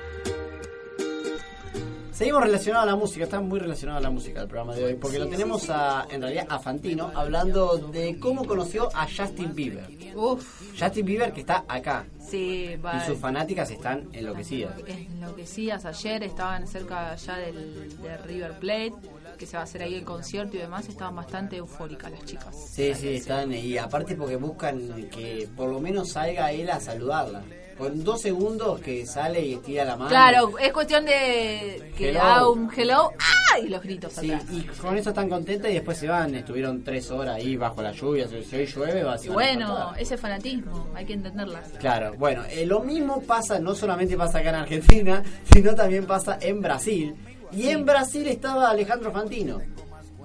[2.20, 4.94] Seguimos relacionados a la música, está muy relacionado a la música el programa de hoy,
[4.96, 9.88] porque lo tenemos a, en realidad a Fantino hablando de cómo conoció a Justin Bieber.
[10.14, 10.78] Uf.
[10.78, 14.74] Justin Bieber que está acá sí, va, y sus fanáticas están enloquecidas.
[14.86, 18.92] enloquecidas ayer, estaban cerca ya del, de River Plate,
[19.38, 22.54] que se va a hacer ahí el concierto y demás, estaban bastante eufóricas las chicas.
[22.70, 27.42] Sí, sí, están y aparte porque buscan que por lo menos salga él a saludarla.
[27.80, 30.10] Con dos segundos que sale y estira la mano.
[30.10, 32.20] Claro, es cuestión de que Hello.
[32.20, 33.58] haga un hello ¡ah!
[33.58, 34.50] y los gritos Sí, atrás.
[34.52, 36.34] y con eso están contentas y después se van.
[36.34, 38.28] Estuvieron tres horas ahí bajo la lluvia.
[38.28, 39.32] Si hoy llueve, va a ser.
[39.32, 41.70] bueno, ese fanatismo, hay que entenderlas.
[41.78, 46.38] Claro, bueno, eh, lo mismo pasa, no solamente pasa acá en Argentina, sino también pasa
[46.42, 47.14] en Brasil.
[47.50, 49.58] Y en Brasil estaba Alejandro Fantino.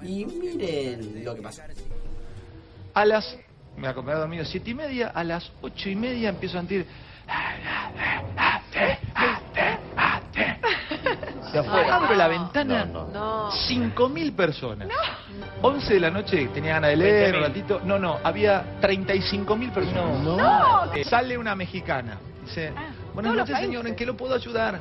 [0.02, 1.62] Y miren lo que pasó.
[2.92, 3.36] A las,
[3.78, 6.86] me de dormido siete y media, a las ocho y media empiezo a sentir
[11.52, 11.96] de afuera.
[11.96, 13.50] Abro la ventana, No.
[13.66, 14.88] cinco mil personas.
[15.62, 17.80] 11 de la noche tenía ganas de leer un ratito.
[17.84, 20.20] No, no, había 35 mil personas.
[20.20, 20.92] No.
[20.94, 22.18] Eh, Sale una mexicana.
[22.44, 22.72] Dice,
[23.14, 24.78] buenas todos los noches señor, ¿en qué lo puedo ayudar?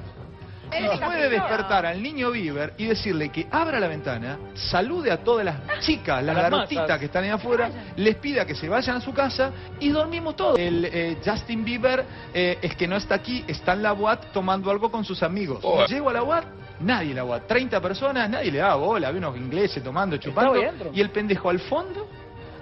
[0.71, 5.45] Y puede despertar al niño Bieber y decirle que abra la ventana, salude a todas
[5.45, 9.13] las chicas, las garotitas que están ahí afuera, les pida que se vayan a su
[9.13, 10.60] casa y dormimos todos.
[10.60, 14.71] El eh, Justin Bieber eh, es que no está aquí, está en la UAT tomando
[14.71, 15.60] algo con sus amigos.
[15.63, 15.86] Oh.
[15.86, 16.45] Llego a la UAT,
[16.82, 20.60] nadie en la UAT, 30 personas, nadie le da bola, había unos ingleses tomando, chupando,
[20.93, 22.08] y el pendejo al fondo,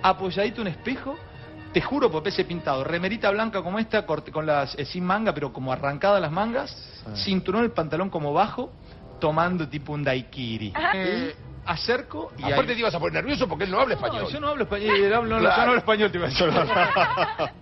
[0.02, 1.18] apoyadito en un espejo,
[1.74, 5.34] te juro por pese pintado, remerita blanca como esta, corte- con las eh, sin manga,
[5.34, 6.76] pero como arrancadas las mangas,
[7.16, 8.72] cinturón el pantalón como bajo,
[9.20, 10.74] tomando tipo un daiquiri.
[10.94, 14.24] Eh, acerco y Aparte ahí- te ibas a poner nervioso porque él no habla español.
[14.24, 16.30] No, yo no hablo español, yo no hablo, yo no hablo español, te iba a
[16.30, 16.48] decir.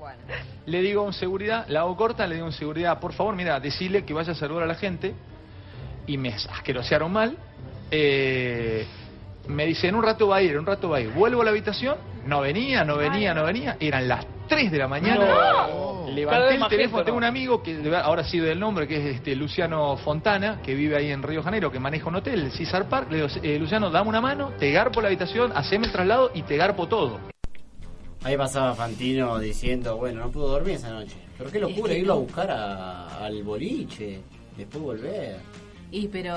[0.65, 3.35] Le digo a un seguridad, la hago corta, le digo a un seguridad, por favor,
[3.35, 5.13] mira, decirle que vaya a saludar a la gente.
[6.07, 7.37] Y me asquerosearon mal.
[7.89, 8.85] Eh,
[9.47, 11.09] me dice, en un rato va a ir, en un rato va a ir.
[11.11, 13.77] Vuelvo a la habitación, no venía, no venía, no venía.
[13.79, 15.25] Eran las 3 de la mañana.
[15.67, 15.91] No.
[16.09, 19.35] Levanté el teléfono, gente, tengo un amigo que ahora sí del nombre, que es este
[19.35, 22.89] Luciano Fontana, que vive ahí en Río de Janeiro, que maneja un hotel, el Cesar
[22.89, 23.09] Park.
[23.11, 26.41] Le digo, eh, Luciano, dame una mano, te garpo la habitación, haceme el traslado y
[26.41, 27.19] te garpo todo.
[28.23, 31.15] Ahí pasaba Fantino diciendo, bueno, no pudo dormir esa noche.
[31.37, 34.19] Pero qué locura que irlo a buscar a- al boliche,
[34.57, 35.37] después volver.
[35.91, 36.33] Y pero.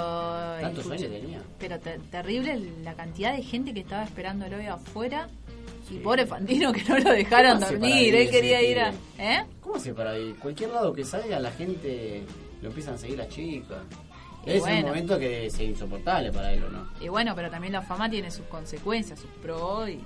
[0.61, 1.39] Tantos escuche, años tenía.
[1.59, 5.29] Pero te- terrible la cantidad de gente que estaba esperándolo afuera.
[5.91, 8.07] Y pobre Fantino que no lo dejaron ¿Cómo hace para dormir.
[8.09, 8.93] ir Él quería ir a.
[9.19, 9.45] ¿Eh?
[9.61, 10.37] ¿Cómo hace para ir?
[10.37, 12.23] Cualquier lado que salga, la gente
[12.63, 13.79] lo empiezan a seguir las chicas.
[14.47, 14.79] Y Es bueno.
[14.81, 16.89] un momento que es insoportable para él, ¿o no?
[17.01, 19.99] Y bueno, pero también la fama tiene sus consecuencias, sus pros y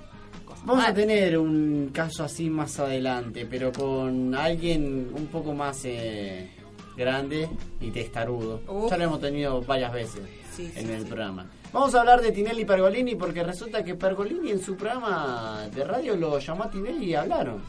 [0.45, 5.81] cosas Vamos a tener un caso así más adelante, pero con alguien un poco más
[5.85, 6.49] eh,
[6.95, 7.49] grande
[7.81, 8.61] y testarudo.
[8.89, 10.21] Ya lo hemos tenido varias veces
[10.55, 11.07] Sí, en sí, el sí.
[11.07, 11.45] programa.
[11.71, 15.83] Vamos a hablar de Tinelli y Pergolini porque resulta que Pergolini en su programa de
[15.83, 17.61] radio lo llamó a Tinelli y hablaron.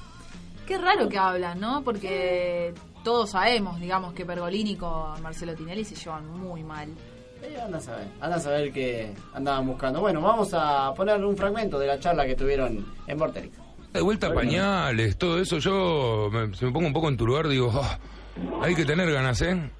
[0.66, 1.82] Qué raro que hablan, ¿no?
[1.82, 2.72] Porque
[3.04, 6.88] todos sabemos, digamos, que Pergolini con Marcelo Tinelli se llevan muy mal.
[7.42, 10.00] Eh, anda a saber, anda a saber qué andaban buscando.
[10.00, 13.56] Bueno, vamos a poner un fragmento de la charla que tuvieron en Vorterix.
[13.92, 17.26] De vuelta a pañales, todo eso, yo me, si me pongo un poco en tu
[17.26, 19.70] lugar, digo, "Oh, hay que tener ganas, ¿eh?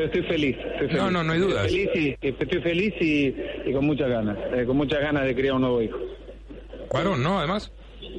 [0.00, 0.56] Pero estoy feliz.
[0.56, 1.12] estoy No, feliz.
[1.12, 1.66] no, no hay dudas.
[1.66, 3.34] Estoy feliz y, estoy feliz y,
[3.66, 4.38] y con muchas ganas.
[4.54, 5.98] eh, con muchas ganas de criar un nuevo hijo.
[6.92, 7.38] Varón, ¿no?
[7.38, 7.70] Además.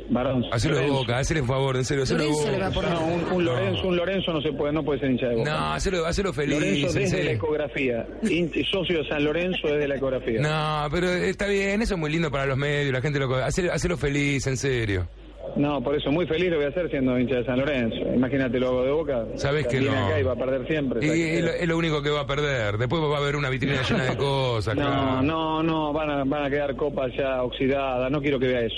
[0.09, 0.45] Varón.
[0.51, 2.69] Hacelo de boca, hacele un favor, en serio, hacelo de boca.
[2.81, 5.49] No, un, un Lorenzo, un Lorenzo no se puede, no puede ser hincha de boca.
[5.51, 7.31] No, hacelo, hacelo feliz, Lorenzo en desde la serio.
[7.31, 8.07] ecografía.
[8.23, 10.39] Hin- socio de San Lorenzo desde la ecografía.
[10.39, 13.33] No, pero está bien, eso es muy lindo para los medios, la gente lo...
[13.35, 15.07] Hacelo, hacelo feliz, en serio.
[15.55, 17.97] No, por eso muy feliz lo voy a hacer siendo hincha de San Lorenzo.
[18.13, 19.25] Imagínate, lo hago de boca.
[19.35, 19.91] Sabés que no.
[19.91, 21.03] acá y va a perder siempre.
[21.03, 21.21] Y, ¿sabes?
[21.21, 22.77] es, lo, es lo único que va a perder.
[22.77, 25.21] Después va a haber una vitrina llena de cosas, No, claro.
[25.21, 28.09] no, no, van a, van a quedar copas ya oxidadas.
[28.11, 28.75] No quiero que vea eso.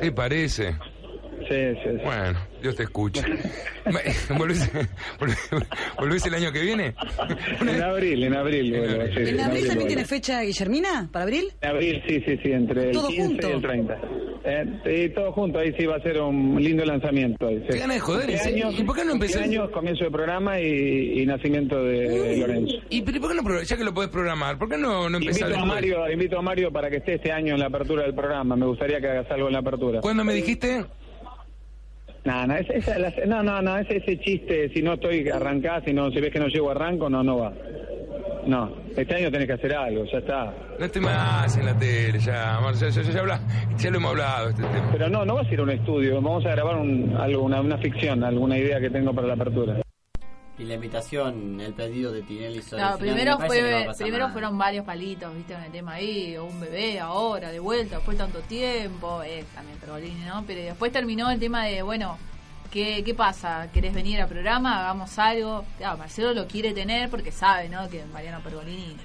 [0.00, 0.76] ¿Te parece?
[1.40, 2.04] Sí, sí, sí.
[2.04, 3.22] Bueno, Dios te escuche.
[4.36, 4.70] ¿Volvés,
[5.98, 6.94] volvés- el año que viene?
[7.60, 8.74] En abril, en abril.
[9.14, 11.08] sí, ¿En abril también tiene fecha Guillermina?
[11.12, 11.52] ¿Para abril?
[11.60, 13.48] En abril, sí, sí, sí, entre el ¿Todo 15 junto?
[13.48, 13.98] y el 30.
[14.48, 17.46] Eh, y todo junto, ahí sí va a ser un lindo lanzamiento.
[17.48, 17.66] Ahí, sí.
[17.74, 18.26] Qué ganas de joder.
[18.30, 19.42] Cumpleaños, ¿Y por qué no empezás?
[19.42, 22.76] cumpleaños, comienzo de programa y, y nacimiento de Lorenzo.
[22.90, 25.42] ¿Y pero por qué no, ya que lo podés programar, por qué no, no empezás
[25.42, 25.66] Invito a?
[25.66, 28.54] Mario, invito a Mario para que esté este año en la apertura del programa.
[28.56, 30.00] Me gustaría que hagas algo en la apertura.
[30.00, 30.84] ¿Cuándo me dijiste?
[32.26, 32.54] No, no,
[32.98, 36.32] la- no, no, no, ese, ese chiste, si no estoy arrancada, si, no, si ves
[36.32, 37.52] que no llego a arranco, no, no va.
[38.46, 40.52] No, este año tenés que hacer algo, ya está.
[40.78, 43.40] No estés más en la tele, ya, Mar, ya, ya, ya, habla-
[43.78, 44.88] ya lo hemos hablado este tema.
[44.92, 47.60] Pero no, no vas a ir a un estudio, vamos a grabar un, algo, una,
[47.60, 49.82] una ficción, alguna idea que tengo para la apertura.
[50.58, 55.52] Y la invitación, el pedido de Tinelli sobre primero, fue, primero fueron varios palitos, viste,
[55.52, 59.78] con el tema ahí, o un bebé ahora, de vuelta, después tanto tiempo, eh, también
[59.78, 60.44] Pergolini, ¿no?
[60.46, 62.16] Pero después terminó el tema de, bueno,
[62.70, 63.68] ¿qué, qué pasa?
[63.70, 64.80] ¿Querés venir al programa?
[64.80, 65.64] Hagamos algo.
[65.76, 67.88] Claro, Marcelo lo quiere tener porque sabe, ¿no?
[67.90, 68.96] Que Mariano Pergolini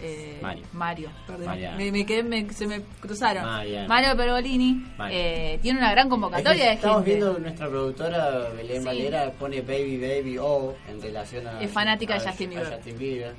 [0.00, 0.64] eh, Mario.
[0.72, 1.58] Mario, perdón.
[1.76, 3.44] Me, me quedé, me- se me cruzaron.
[3.44, 3.88] Mariano.
[3.88, 5.18] Mario Pergolini Mario.
[5.18, 7.10] eh, tiene una gran Es convocatoria que de estamos gente.
[7.10, 8.86] viendo nuestra productora Belén Sí.
[8.86, 11.60] Valera pone Baby Baby O en relación a.
[11.62, 12.66] Es fanática a- de Justin Bieber.
[12.66, 13.34] a Justin Bieber.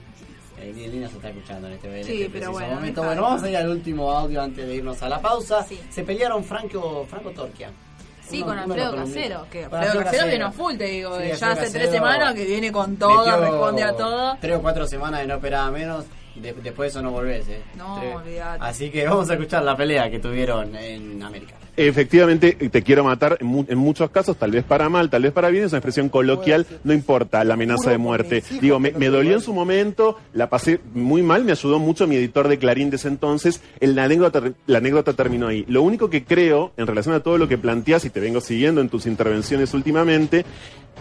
[0.59, 3.01] Eh, Lina se está escuchando en este, en Sí, este pero preciso bueno, momento.
[3.01, 5.63] no Bueno, vamos a ir al último audio antes de irnos a la pausa.
[5.91, 7.69] Se pelearon Franco, Franco Torquia.
[8.27, 8.95] Sí, Uno- con Alfredo.
[8.95, 12.43] Casero, que Alfredo Casero viene a full, te digo, Sí, ya hace tres semanas que
[12.43, 14.37] viene con todo, responde a todo.
[14.41, 16.05] Tres o cuatro semanas de no esperaba menos.
[16.41, 17.61] De- después de eso no volvés, ¿eh?
[17.77, 18.59] No, olvidate.
[18.61, 21.53] Así que vamos a escuchar la pelea que tuvieron en América.
[21.79, 25.31] Efectivamente, te quiero matar en, mu- en muchos casos, tal vez para mal, tal vez
[25.31, 28.43] para bien, es una expresión coloquial, no importa la amenaza de muerte.
[28.59, 32.15] Digo, me, me dolió en su momento, la pasé muy mal, me ayudó mucho mi
[32.15, 35.65] editor de Clarín de ese entonces, el- la, anécdota, la anécdota terminó ahí.
[35.67, 38.81] Lo único que creo, en relación a todo lo que planteas y te vengo siguiendo
[38.81, 40.45] en tus intervenciones últimamente,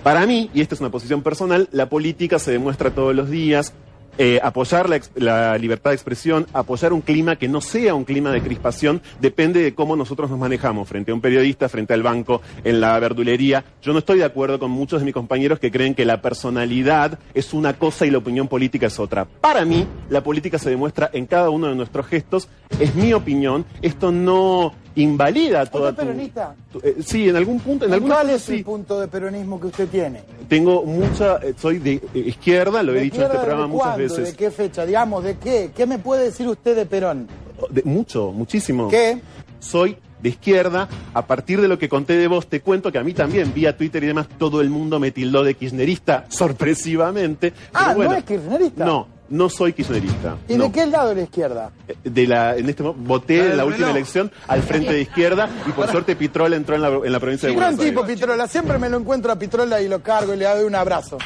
[0.03, 3.73] para mí, y esta es una posición personal, la política se demuestra todos los días,
[4.19, 8.31] eh, apoyar la, la libertad de expresión, apoyar un clima que no sea un clima
[8.31, 12.43] de crispación, depende de cómo nosotros nos manejamos frente a un periodista, frente al banco,
[12.65, 13.65] en la verdulería.
[13.83, 17.19] Yo no estoy de acuerdo con muchos de mis compañeros que creen que la personalidad
[17.35, 19.25] es una cosa y la opinión política es otra.
[19.25, 22.49] Para mí, la política se demuestra en cada uno de nuestros gestos.
[22.81, 23.65] Es mi opinión.
[23.83, 26.09] Esto no invalida toda ¿Usted tu...
[26.09, 26.55] es peronista?
[26.73, 28.63] tu- eh, sí, en algún punto, en ¿Cuál es el sí.
[28.65, 30.23] punto de peronismo que usted tiene?
[30.49, 33.87] Tengo mucha, eh, soy de eh, izquierda, lo he ¿De dicho en este programa muchas
[33.87, 34.03] cuándo?
[34.03, 34.31] veces.
[34.33, 34.85] ¿De qué fecha?
[34.85, 35.71] Digamos, ¿de qué?
[35.77, 37.29] ¿Qué me puede decir usted de Perón?
[37.71, 38.89] De- mucho, muchísimo.
[38.89, 39.21] ¿Qué?
[39.61, 40.89] Soy de izquierda.
[41.15, 43.77] A partir de lo que conté de vos, te cuento que a mí también, vía
[43.77, 47.53] Twitter y demás, todo el mundo me tildó de kirchnerista, sorpresivamente.
[47.73, 48.85] Ah, Pero bueno, ¿no es kirchnerista?
[48.85, 50.37] No, no soy kirchnerista.
[50.49, 50.65] ¿Y no.
[50.65, 51.71] de qué lado de la izquierda?
[52.05, 55.73] De la, en este mo- voté en la última elección al frente de izquierda y
[55.73, 58.17] por suerte Pitrola entró en la, en la provincia de Gran Buenos tipo, Aires.
[58.17, 58.47] Pitrola.
[58.49, 61.19] Siempre me lo encuentro a Pitrola y lo cargo y le doy un abrazo.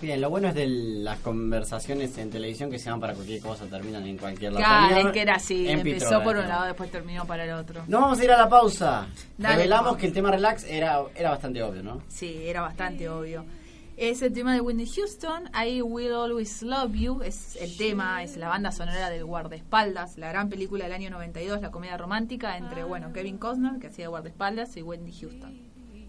[0.00, 3.64] Bien, lo bueno es de las conversaciones en televisión que se van para cualquier cosa,
[3.64, 4.64] terminan en cualquier lado.
[4.66, 6.48] Claro, es que era así, empezó Pitrola, por un ¿no?
[6.48, 7.82] lado, después terminó para el otro.
[7.86, 9.06] No vamos a ir a la pausa.
[9.38, 12.02] Dale, Revelamos que el tema relax era, era bastante obvio, ¿no?
[12.08, 13.46] Sí, era bastante obvio.
[13.96, 18.36] Es el tema de Whitney Houston, I Will Always Love You, es el tema, es
[18.36, 22.82] la banda sonora del Guardaespaldas, la gran película del año 92, la comedia romántica entre,
[22.82, 25.56] bueno, Kevin Costner, que hacía de Guardaespaldas, y Whitney Houston.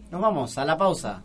[0.10, 1.24] Nos vamos a la pausa.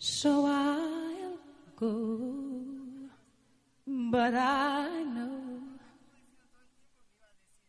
[0.00, 1.38] So I'll
[1.74, 2.20] go,
[3.84, 5.47] but I know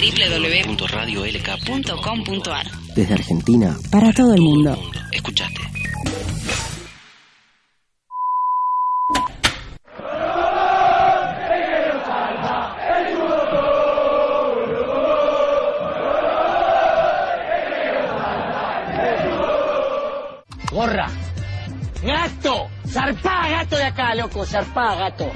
[0.00, 4.78] www.radiolk.com.ar Desde Argentina, para todo el mundo.
[5.10, 5.58] Escuchate.
[20.70, 21.08] Gorra.
[22.04, 22.68] Gato.
[22.86, 24.44] Zarpá, gato de acá, loco.
[24.46, 25.30] Zarpá, gato.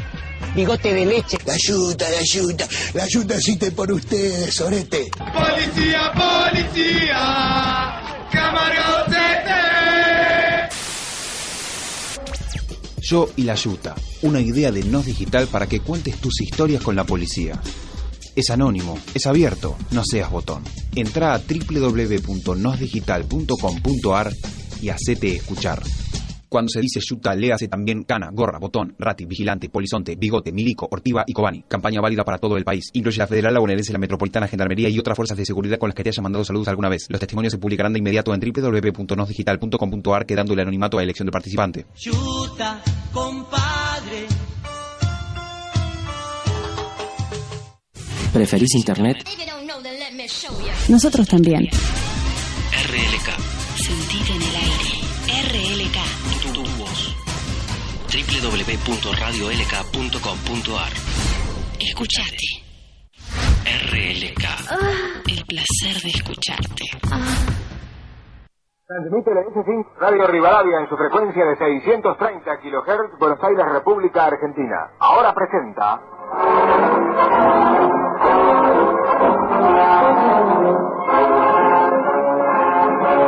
[0.55, 1.38] Bigote de leche.
[1.46, 2.68] La ayuda, la ayuda.
[2.94, 5.11] La ayuda existe por ustedes, Sorete.
[5.16, 9.16] Policía, policía, camarote.
[13.00, 16.96] Yo y la Yuta, una idea de Nos Digital para que cuentes tus historias con
[16.96, 17.61] la policía.
[18.34, 20.64] Es anónimo, es abierto, no seas botón.
[20.94, 24.32] Entra a www.nosdigital.com.ar
[24.80, 25.82] y hacete escuchar.
[26.53, 31.24] Cuando se dice Yuta, léase también cana, gorra, botón, rati, vigilante, polizonte, bigote, milico, ortiva
[31.26, 31.62] y cobani.
[31.66, 32.90] Campaña válida para todo el país.
[32.92, 35.94] Incluye la Federal, la bonaerense, la Metropolitana, Gendarmería y otras fuerzas de seguridad con las
[35.94, 37.07] que te haya mandado saludos alguna vez.
[37.09, 41.86] Los testimonios se publicarán de inmediato en www.nosdigital.com.ar quedando el anonimato a elección del participante.
[41.94, 42.82] Chuta,
[43.14, 44.26] compadre.
[48.34, 49.26] ¿Preferís internet?
[50.90, 51.64] Nosotros también.
[51.64, 53.53] RLK.
[53.78, 54.62] Sentite en el
[58.43, 60.93] www.radiolk.com.ar
[61.78, 62.66] Escuchate.
[63.62, 64.43] RLK.
[65.30, 66.90] El placer de escucharte.
[68.84, 74.90] Transmite la S5 Radio Rivadavia en su frecuencia de 630 kHz, Buenos Aires, República Argentina.
[74.99, 76.01] Ahora presenta.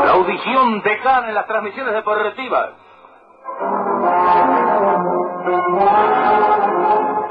[0.05, 2.84] La audición decana en las transmisiones deportivas.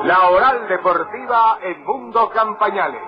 [0.03, 3.01] La oral deportiva en Mundo Campañales.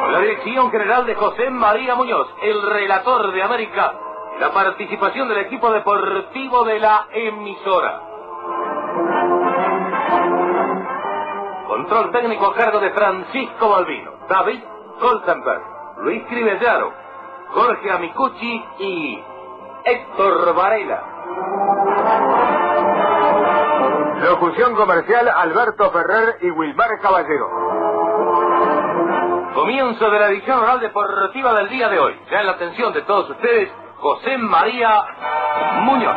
[0.00, 3.94] Con la dirección general de José María Muñoz, el relator de América,
[4.40, 8.02] la participación del equipo deportivo de la emisora.
[11.66, 14.60] Control técnico a cargo de Francisco Balbino, David
[15.00, 15.62] Goldenberg,
[15.98, 16.92] Luis Cribellaro,
[17.54, 19.24] Jorge Amicucci y
[19.84, 21.13] Héctor Varela.
[24.22, 27.48] Locución comercial Alberto Ferrer y Wilmar Caballero.
[29.54, 32.20] Comienzo de la edición oral deportiva del día de hoy.
[32.30, 35.04] Ya en la atención de todos ustedes, José María
[35.82, 36.16] Muñoz.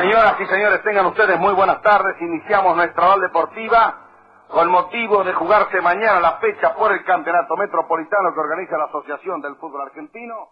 [0.00, 2.16] Señoras y señores, tengan ustedes muy buenas tardes.
[2.20, 4.09] Iniciamos nuestra oral deportiva
[4.50, 9.40] con motivo de jugarse mañana la fecha por el Campeonato Metropolitano que organiza la Asociación
[9.40, 10.50] del Fútbol Argentino.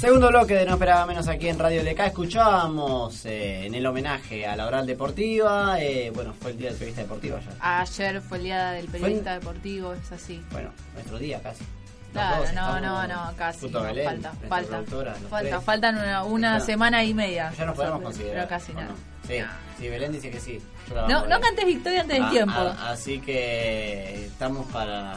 [0.00, 2.00] Segundo bloque de No Esperaba Menos aquí en Radio LK.
[2.00, 5.80] Escuchábamos eh, en el homenaje a la oral deportiva.
[5.80, 7.80] eh, bueno, fue el día del periodista deportivo ya.
[7.80, 10.44] Ayer fue el día del periodista deportivo, es así.
[10.50, 11.64] Bueno, nuestro día casi.
[12.12, 13.66] Claro, no, no, no, casi.
[13.66, 14.82] Puto no, Belén, falta, falta.
[15.28, 17.50] Falta, faltan una, semana y media.
[17.52, 18.46] Ya nos podemos considerar.
[18.46, 18.88] Pero casi ¿o nada.
[18.88, 19.15] no?
[19.26, 19.38] Sí,
[19.78, 20.60] sí, Belén dice que sí.
[20.88, 22.54] Yo No, cantes victoria antes del Ah, tiempo.
[22.56, 25.14] ah, así que estamos para.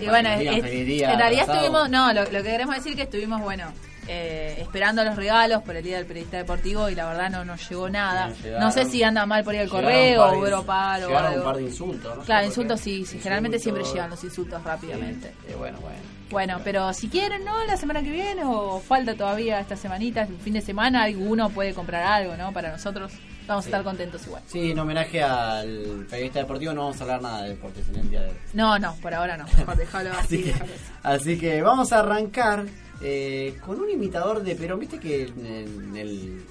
[0.00, 0.40] Y bueno, es-
[0.86, 3.70] día en realidad estuvimos, no, lo, lo que queremos decir es que estuvimos, bueno,
[4.08, 7.68] eh, esperando los regalos por el Día del Periodista Deportivo y la verdad no nos
[7.68, 8.30] llegó nada.
[8.34, 11.08] Sí, llegaron- no sé si anda mal por ahí el llegaron correo o hubo paro
[11.08, 11.38] o algo.
[11.38, 12.22] un par de insultos, ¿no?
[12.24, 15.28] Claro, ¿Por insultos sí, sí, generalmente siempre llegan los insultos rápidamente.
[15.48, 15.96] Eh, bueno, bueno.
[16.30, 17.64] Bueno, pero si quieren, ¿no?
[17.64, 21.74] La semana que viene o falta todavía esta semanita, el fin de semana, alguno puede
[21.74, 22.52] comprar algo, ¿no?
[22.52, 23.12] Para nosotros
[23.46, 23.68] vamos Sí.
[23.68, 24.42] a estar contentos igual.
[24.46, 28.10] Sí, en homenaje al periodista deportivo no vamos a hablar nada de deportes en el
[28.10, 28.36] día de hoy.
[28.54, 29.44] No, no, por ahora no.
[29.56, 30.18] Mejor déjalo así.
[30.24, 30.82] Así que, déjalo así.
[31.02, 32.64] así que vamos a arrancar
[33.02, 34.80] eh, con un imitador de Perón.
[34.80, 35.46] Viste que en,
[35.90, 36.44] en el.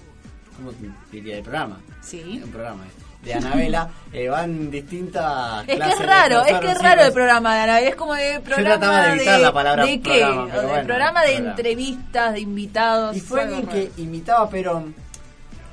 [0.55, 0.71] ¿Cómo
[1.11, 1.38] diría?
[1.38, 1.82] El programa.
[2.01, 2.39] Sí.
[2.43, 2.84] Un programa.
[2.86, 5.63] eh, De Anabela eh, van distintas.
[5.67, 8.13] Es que es raro, es que es sí, raro el programa de Ana, es como
[8.15, 10.19] de programa trataba de evitar la palabra ¿De qué?
[10.19, 11.49] programa, pero de bueno, programa de programa.
[11.51, 13.15] entrevistas, de invitados.
[13.15, 13.71] Y fue alguien raro.
[13.71, 14.95] que imitaba a Perón.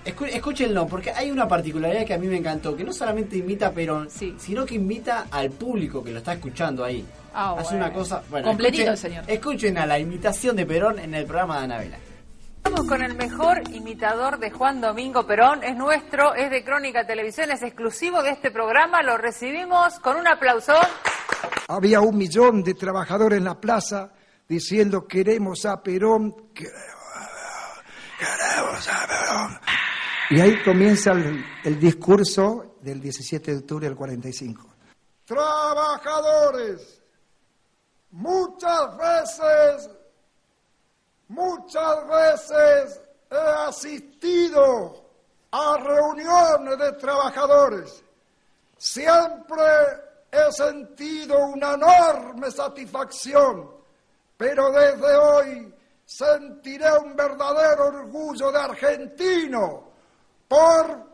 [0.04, 3.66] Escu- escúchenlo, porque hay una particularidad que a mí me encantó, que no solamente imita
[3.66, 7.04] a Perón, sino que invita al público que lo está escuchando ahí.
[7.34, 7.84] Ah, Hace bueno.
[7.86, 8.22] una cosa...
[8.30, 9.24] Bueno, Completito escuchen- señor.
[9.26, 11.96] Escuchen a la imitación de Perón en el programa de Anabela.
[12.62, 17.50] Estamos con el mejor imitador de Juan Domingo Perón, es nuestro, es de Crónica Televisión,
[17.50, 20.74] es exclusivo de este programa, lo recibimos con un aplauso.
[21.68, 24.12] Había un millón de trabajadores en la plaza
[24.46, 26.76] diciendo queremos a Perón, queremos
[28.88, 29.58] a Perón.
[30.28, 34.66] Y ahí comienza el discurso del 17 de octubre del 45.
[35.24, 37.02] Trabajadores,
[38.10, 39.90] muchas veces,
[41.30, 43.00] muchas veces
[43.30, 45.04] he asistido
[45.52, 48.02] a reuniones de trabajadores.
[48.76, 49.62] Siempre
[50.30, 53.70] he sentido una enorme satisfacción,
[54.36, 55.74] pero desde hoy
[56.04, 59.84] sentiré un verdadero orgullo de argentino
[60.48, 61.10] por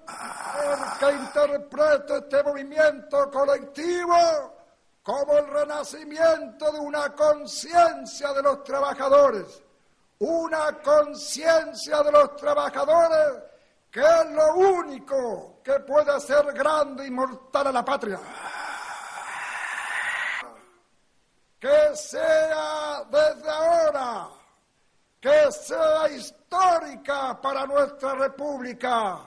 [0.99, 4.17] que interpreto este movimiento colectivo
[5.03, 9.62] como el renacimiento de una conciencia de los trabajadores,
[10.19, 13.43] una conciencia de los trabajadores
[13.91, 18.21] que es lo único que puede hacer grande y mortal a la patria.
[21.59, 24.29] Que sea desde ahora,
[25.21, 29.21] que sea histórica para nuestra república,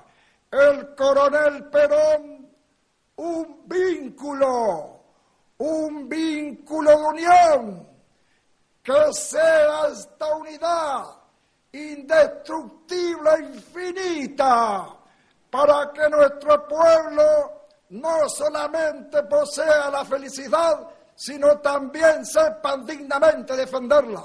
[0.52, 2.56] el coronel Perón,
[3.16, 5.00] un vínculo
[5.60, 7.89] un vínculo de unión,
[8.84, 11.06] que sea esta unidad
[11.72, 14.88] indestructible e infinita,
[15.50, 17.24] para que nuestro pueblo
[17.90, 24.24] no solamente posea la felicidad, sino también sepan dignamente defenderla.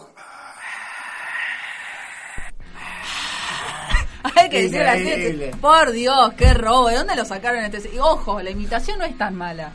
[4.37, 7.91] Hay que decir la gente, por Dios, qué robo, ¿de dónde lo sacaron este?
[7.95, 9.73] Y ojo, la imitación no es tan mala.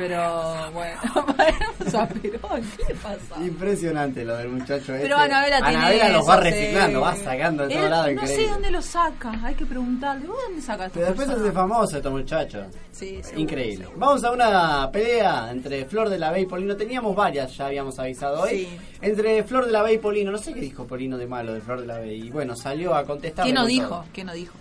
[0.00, 0.98] Pero bueno,
[1.90, 3.44] Zaperón, ¿qué le pasa?
[3.44, 5.02] Impresionante lo del muchacho este.
[5.02, 7.04] Pero Anabela tiene Anabela los va reciclando, sí.
[7.04, 8.06] va sacando de todos lados.
[8.06, 8.44] No increíble.
[8.44, 12.08] sé dónde lo saca, hay que preguntarle, ¿vos dónde sacas Pero después hace famoso este
[12.08, 12.66] muchacho.
[12.92, 13.88] Sí, seguro, Increíble.
[13.94, 16.74] Vamos a una pelea entre Flor de la B y Polino.
[16.76, 18.50] Teníamos varias, ya habíamos avisado hoy.
[18.50, 18.78] Sí.
[19.02, 20.30] Entre Flor de la B y Polino.
[20.30, 22.14] No sé qué dijo Polino de malo de Flor de la B.
[22.14, 23.44] Y bueno, salió a contestar.
[23.44, 24.02] ¿Qué no dijo?
[24.14, 24.54] ¿Qué no dijo?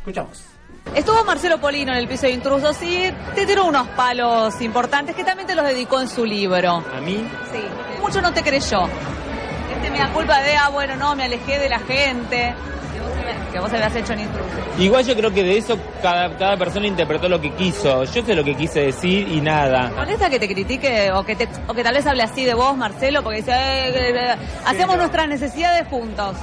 [0.00, 0.57] Escuchamos.
[0.94, 5.24] Estuvo Marcelo Polino en el piso de intrusos y te tiró unos palos importantes que
[5.24, 6.82] también te los dedicó en su libro.
[6.96, 7.24] ¿A mí?
[7.52, 7.60] Sí.
[8.00, 8.88] Mucho no te creyó.
[9.74, 12.54] Este me da culpa de, ah, bueno, no, me alejé de la gente.
[13.52, 14.52] Que vos, habías- hecho en intrusos.
[14.78, 18.04] Igual yo creo que de eso cada, cada persona interpretó lo que quiso.
[18.04, 19.90] Yo sé lo que quise decir y nada.
[19.96, 22.76] ¿Molesta que te critique o que, te, o que tal vez hable así de vos,
[22.76, 23.22] Marcelo?
[23.22, 24.36] Porque dice, eh, eh, eh,
[24.66, 26.36] hacemos nuestras necesidades juntos.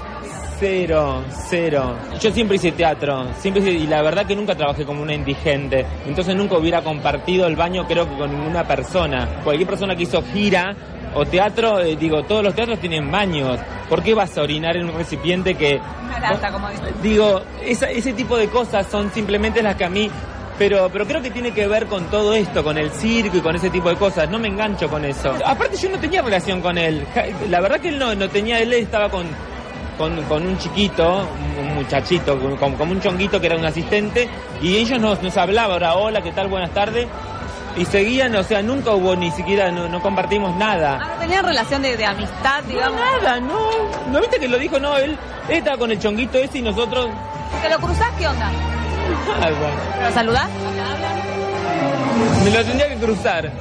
[0.59, 1.95] Cero, cero.
[2.21, 5.85] Yo siempre hice teatro, siempre hice- y la verdad que nunca trabajé como una indigente.
[6.07, 9.27] Entonces nunca hubiera compartido el baño creo que con ninguna persona.
[9.43, 10.73] Cualquier persona que hizo gira
[11.13, 13.59] o teatro, eh, digo, todos los teatros tienen baños.
[13.89, 15.79] ¿Por qué vas a orinar en un recipiente que...
[16.05, 16.83] Una lata, como dice.
[17.03, 20.09] Digo, esa- ese tipo de cosas son simplemente las que a mí...
[20.57, 23.57] Pero, pero creo que tiene que ver con todo esto, con el circo y con
[23.57, 24.29] ese tipo de cosas.
[24.29, 25.33] No me engancho con eso.
[25.45, 27.05] Aparte yo no tenía relación con él.
[27.49, 29.25] La verdad que él no, no tenía, él estaba con,
[29.97, 31.27] con, con un chiquito,
[31.59, 34.29] un muchachito, como, como un chonguito que era un asistente,
[34.61, 36.47] y ellos nos, nos hablaban, ahora, hola, ¿qué tal?
[36.47, 37.07] Buenas tardes.
[37.77, 40.97] Y seguían, o sea, nunca hubo ni siquiera, no, no compartimos nada.
[41.01, 42.99] Ah, no tenían relación de, de amistad, digamos.
[42.99, 43.59] nada, no.
[44.11, 44.79] ¿No viste que lo dijo?
[44.79, 45.17] No, él,
[45.49, 47.09] él estaba con el chonguito ese y nosotros...
[47.61, 48.11] ¿Te lo cruzás?
[48.17, 48.49] ¿Qué onda?
[49.39, 50.07] Nada.
[50.07, 50.49] ¿Lo saludás?
[52.45, 53.51] Me lo tendría que cruzar.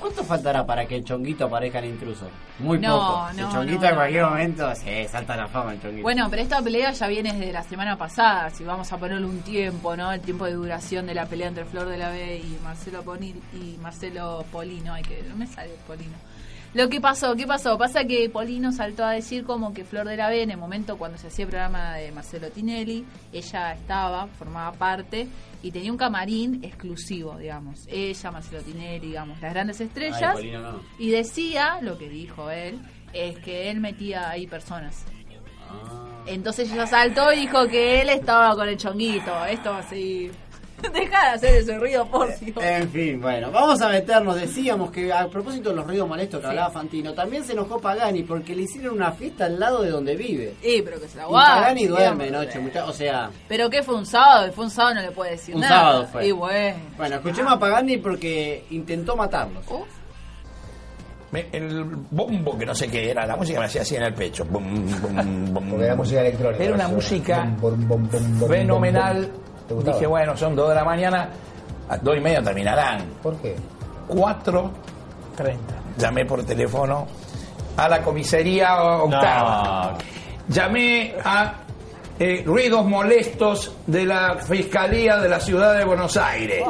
[0.00, 2.28] ¿Cuánto faltará para que el chonguito aparezca en intruso?
[2.60, 3.32] Muy No, poco.
[3.34, 6.02] no, el chonguito no, en cualquier momento se salta la fama el chonguito.
[6.02, 9.40] Bueno, pero esta pelea ya viene desde la semana pasada, si vamos a ponerle un
[9.40, 10.12] tiempo, ¿no?
[10.12, 13.42] El tiempo de duración de la pelea entre Flor de la B y Marcelo Ponil
[13.52, 16.16] y Marcelo Polino, ay que no me sale Polino.
[16.74, 17.78] Lo que pasó, ¿qué pasó?
[17.78, 20.98] Pasa que Polino saltó a decir como que Flor de la B en el momento
[20.98, 25.28] cuando se hacía el programa de Marcelo Tinelli, ella estaba, formaba parte
[25.62, 27.86] y tenía un camarín exclusivo, digamos.
[27.88, 30.22] Ella, Marcelo Tinelli, digamos, las grandes estrellas.
[30.22, 30.80] Ay, Polino, no.
[30.98, 32.78] Y decía, lo que dijo él,
[33.12, 35.06] es que él metía ahí personas.
[35.70, 36.08] Ah.
[36.26, 39.44] Entonces ella saltó y dijo que él estaba con el chonguito.
[39.46, 40.30] Esto así.
[40.92, 42.56] Deja de hacer ese ruido, por Dios.
[42.62, 44.36] En fin, bueno, vamos a meternos.
[44.36, 46.50] Decíamos que a propósito de los ruidos molestos que Sí.
[46.50, 50.14] hablaba Fantino, también se enojó Pagani porque le hicieron una fiesta al lado de donde
[50.16, 50.54] vive.
[50.62, 51.60] Sí, pero que se la Y guarde.
[51.60, 55.02] Pagani duerme de noche, o sea, Pero que fue un sábado, fue un sábado, no
[55.02, 55.74] le puede decir un nada.
[55.80, 56.26] sábado fue.
[56.28, 56.76] Y bueno.
[56.96, 59.64] Bueno, escuchemos a Pagani porque intentó matarlos.
[61.30, 64.14] Me- el bombo que no sé qué era, la música me hacía así en el
[64.14, 64.46] pecho.
[64.46, 65.68] Bum, bum, bum.
[65.70, 66.64] Porque era música electrónica.
[66.64, 67.54] Era una música
[68.48, 69.28] fenomenal.
[69.68, 71.28] Dije, bueno, son dos de la mañana,
[71.88, 73.04] a dos y media terminarán.
[73.22, 73.56] ¿Por qué?
[74.08, 75.56] 4.30.
[75.98, 77.06] Llamé por teléfono
[77.76, 79.96] a la comisaría octava.
[80.48, 81.52] Llamé a
[82.18, 86.64] eh, ruidos molestos de la Fiscalía de la Ciudad de Buenos Aires.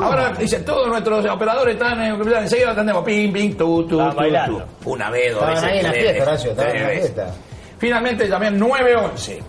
[0.00, 3.04] Ahora dice, todos nuestros operadores están en enseguida atendemos.
[3.04, 3.98] Ping, ping, tu, tu,
[4.82, 4.90] tu.
[4.90, 7.12] Una vez, dos veces, tres tres.
[7.78, 9.42] Finalmente llamé al 911.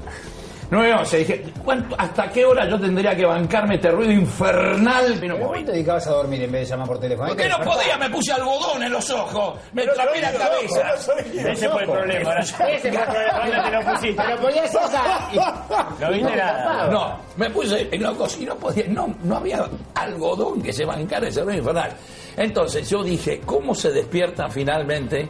[0.69, 1.17] 911.
[1.17, 5.17] Dije, ¿cuánto, ¿hasta qué hora yo tendría que bancarme este ruido infernal?
[5.19, 7.27] Pero ¿Por qué te dedicabas a dormir en vez de llamar por teléfono?
[7.29, 7.97] ¿Por qué no podía?
[7.97, 9.59] Me puse algodón en los ojos.
[9.73, 10.93] Me tapé la cabeza.
[10.93, 12.35] Ese fue el problema.
[12.39, 13.39] Ese fue el problema.
[13.39, 14.23] ¿Dónde te lo pusiste?
[14.25, 15.65] Pero podías usar.
[15.99, 16.87] No viste nada.
[16.89, 20.85] No, me puse en los ojos y no podía, no, no había algodón que se
[20.85, 21.91] bancara ese ruido infernal.
[22.37, 25.29] Entonces yo dije, ¿cómo se despierta finalmente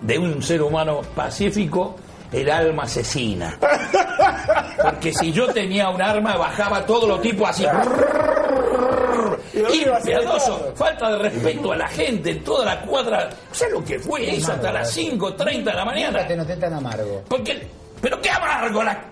[0.00, 1.96] de un ser humano pacífico
[2.34, 3.58] el alma asesina?
[4.82, 7.64] Porque si yo tenía un arma, bajaba todo lo tipo así.
[9.54, 13.30] Impiadoso, falta de respeto a la gente en toda la cuadra.
[13.52, 16.26] ¿Sabes lo que fue eso hasta las 5.30 de la mañana?
[16.26, 17.22] Te noté tan amargo.
[17.28, 17.66] Porque,
[18.00, 19.04] pero qué amargo la...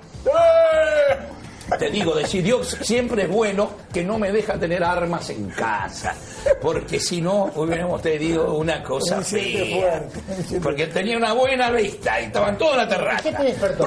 [1.78, 6.14] Te digo, decir Dios siempre es bueno que no me deja tener armas en casa.
[6.60, 10.02] Porque si no, hubiéramos tenido una cosa Un siente fea.
[10.26, 13.22] fuerte, Porque tenía una buena vista y estaban todos en la terraza.
[13.22, 13.86] ¿Qué te despertó?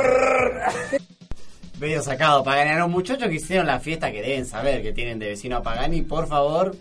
[1.80, 2.44] Medio sacado.
[2.44, 5.58] Pagani, a los muchachos que hicieron la fiesta que deben saber que tienen de vecino
[5.58, 6.76] a Pagani, por favor,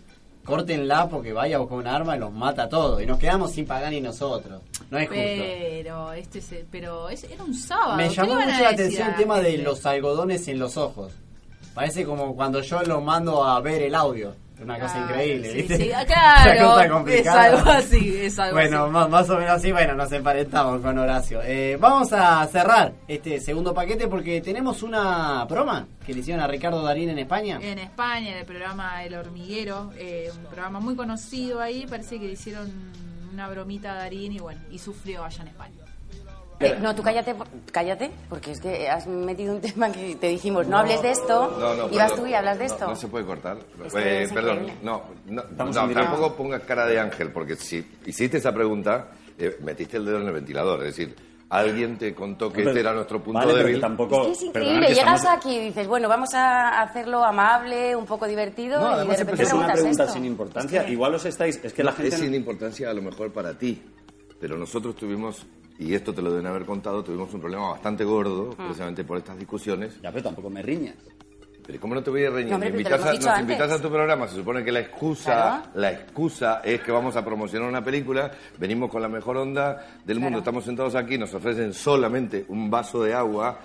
[0.44, 3.02] córtenla porque vaya a buscar un arma y los mata a todos.
[3.02, 4.60] Y nos quedamos sin Pagani nosotros.
[4.90, 5.22] No es justo.
[5.24, 7.96] Pero este se- pero es- era un sábado.
[7.96, 9.64] Me ¿qué llamó mucho la atención el tema de gente?
[9.64, 11.12] los algodones en los ojos.
[11.74, 14.34] Parece como cuando yo lo mando a ver el audio.
[14.64, 15.76] Una cosa Ah, increíble, sí, ¿viste?
[15.76, 18.92] sí, Una claro, cosa es algo así, es algo Bueno, así.
[18.92, 21.40] más, más o menos así, bueno, nos emparentamos con Horacio.
[21.42, 26.46] Eh, vamos a cerrar este segundo paquete porque tenemos una broma que le hicieron a
[26.46, 27.58] Ricardo Darín en España.
[27.62, 32.26] En España, en el programa El Hormiguero, eh, un programa muy conocido ahí, parece que
[32.26, 32.72] le hicieron
[33.32, 35.74] una bromita a Darín y bueno, y sufrió allá en España.
[36.60, 37.34] Eh, no, tú cállate,
[37.72, 41.56] cállate, porque es que has metido un tema que te dijimos, no, hables de esto,
[41.58, 42.20] No, no, y vas perdón.
[42.26, 42.86] tú y hablas de esto.
[42.86, 43.58] No, se puede cortar.
[43.96, 45.02] Eh, perdón, no,
[45.56, 50.26] tampoco pongas cara de ángel, porque si hiciste esa pregunta, eh, metiste el dedo en
[50.28, 50.80] el ventilador.
[50.84, 51.14] Es decir,
[51.50, 53.80] alguien te contó que este era nuestro punto vale, débil.
[53.80, 54.22] tampoco...
[54.22, 57.24] Es que es perdona, increíble, que llegas estamos- aquí y dices, bueno, vamos a hacerlo
[57.24, 60.14] amable, un poco divertido, No, y de además siempre repente es una pregunta esto.
[60.14, 60.80] sin importancia.
[60.80, 61.60] Es que- Igual os estáis...
[61.64, 62.14] Es que la gente...
[62.14, 63.82] Es sin importancia a lo mejor para ti,
[64.40, 65.44] pero nosotros tuvimos,
[65.78, 68.64] y esto te lo deben haber contado, tuvimos un problema bastante gordo, Ah.
[68.66, 70.00] precisamente por estas discusiones.
[70.02, 70.96] Ya, pero tampoco me riñas.
[71.66, 72.50] Pero ¿cómo no te voy a reñir?
[72.50, 73.40] No, hombre, invitas a- nos antes.
[73.40, 75.62] invitas a tu programa, se supone que la excusa, Claro.
[75.76, 80.20] la excusa es que vamos a promocionar una película, venimos con la mejor onda del
[80.20, 83.58] mundo, estamos sentados aquí, nos ofrecen solamente un vaso de agua,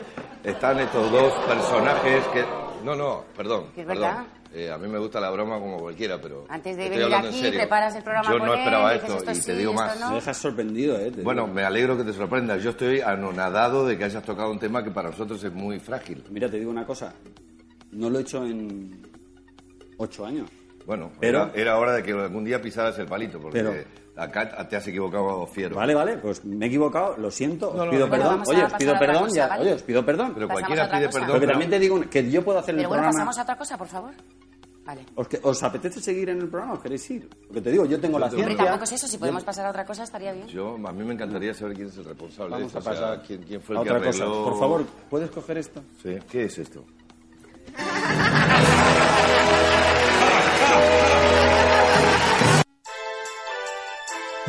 [0.43, 2.45] están estos dos personajes que...
[2.85, 4.15] No, no, perdón, es perdón.
[4.51, 6.45] Eh, a mí me gusta la broma como cualquiera, pero...
[6.49, 9.31] Antes de venir aquí, preparas el programa Yo con no él, esperaba dices esto, esto
[9.31, 9.99] y sí, te digo más.
[9.99, 10.09] no.
[10.09, 11.11] Me dejas sorprendido, ¿eh?
[11.11, 11.53] Te Bueno, digo.
[11.53, 12.63] me alegro que te sorprendas.
[12.63, 16.23] Yo estoy anonadado de que hayas tocado un tema que para nosotros es muy frágil.
[16.31, 17.13] Mira, te digo una cosa.
[17.91, 18.99] No lo he hecho en
[19.97, 20.49] ocho años.
[20.85, 23.73] Bueno, Pero- era, era hora de que algún día pisaras el palito, porque Pero-
[24.19, 25.75] acá te has equivocado fiero.
[25.75, 28.11] Vale, vale, pues me he equivocado, lo siento, os No, no, pido no.
[28.11, 28.39] Perdón.
[28.39, 29.61] a Oye, os pasar pido a perdón, cosa, ya, ¿vale?
[29.63, 30.31] oye, os pido perdón.
[30.33, 31.19] Pero Pasamos cualquiera a pide cosa.
[31.19, 31.31] perdón.
[31.35, 33.17] Porque también te digo que yo puedo hacer Pero el bueno, programa.
[33.17, 34.11] pasamos a otra cosa, por favor.
[34.85, 35.05] Vale.
[35.15, 36.73] ¿Os, que- os apetece seguir en el programa?
[36.73, 37.29] ¿Os queréis ir?
[37.47, 38.65] Porque te digo, yo tengo Yo la tengo- Hombre, ciencia.
[38.65, 40.47] tampoco es eso, si podemos pasar a otra cosa estaría bien.
[40.47, 43.01] Yo, a mí me encantaría saber quién es el responsable Vamos a esto, o sea,
[43.01, 44.23] pasar quién, quién fue a el que otra cosa.
[44.25, 45.81] arregló- Por favor, ¿puedes coger esto?
[46.01, 46.17] Sí.
[46.31, 46.83] ¿Qué es esto?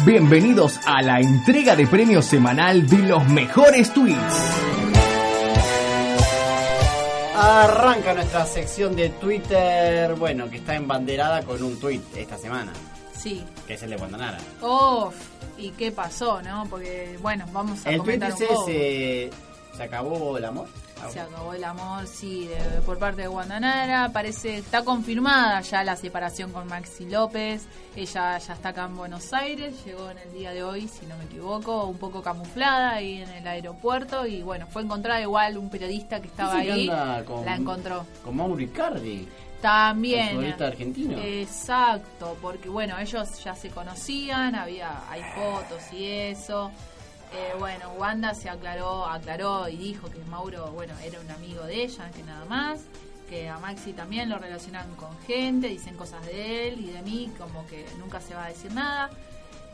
[0.07, 4.19] Bienvenidos a la entrega de premios semanal de los mejores tweets.
[7.37, 12.73] Arranca nuestra sección de Twitter, bueno, que está embanderada con un tweet esta semana,
[13.15, 13.45] Sí.
[13.67, 14.39] que es el de Guandanara.
[14.63, 15.15] Uf,
[15.59, 16.67] ¿y qué pasó, no?
[16.71, 18.67] Porque, bueno, vamos a El tweet comentar un dice, poco.
[18.67, 19.31] se,
[19.77, 20.67] se acabó el amor.
[21.09, 24.11] Se acabó el amor, sí, de- por parte de Guandanara.
[24.13, 27.67] Parece, está confirmada ya la separación con Maxi López.
[27.97, 31.17] Ella ya está acá en Buenos Aires, llegó en el día de hoy, si no
[31.17, 34.27] me equivoco, un poco camuflada ahí en el aeropuerto.
[34.27, 36.87] Y bueno, fue encontrada igual un periodista que estaba que ahí,
[37.25, 38.07] con- la encontró.
[38.25, 39.29] Con Mauro Icardi.
[39.61, 40.43] También.
[40.43, 41.19] El argentino.
[41.19, 46.71] Exacto, porque bueno, ellos ya se conocían, había hay fotos y eso.
[47.33, 51.85] Eh, bueno, Wanda se aclaró, aclaró y dijo que Mauro, bueno, era un amigo de
[51.85, 52.81] ella, que nada más.
[53.29, 57.33] Que a Maxi también lo relacionan con gente, dicen cosas de él y de mí,
[57.39, 59.11] como que nunca se va a decir nada.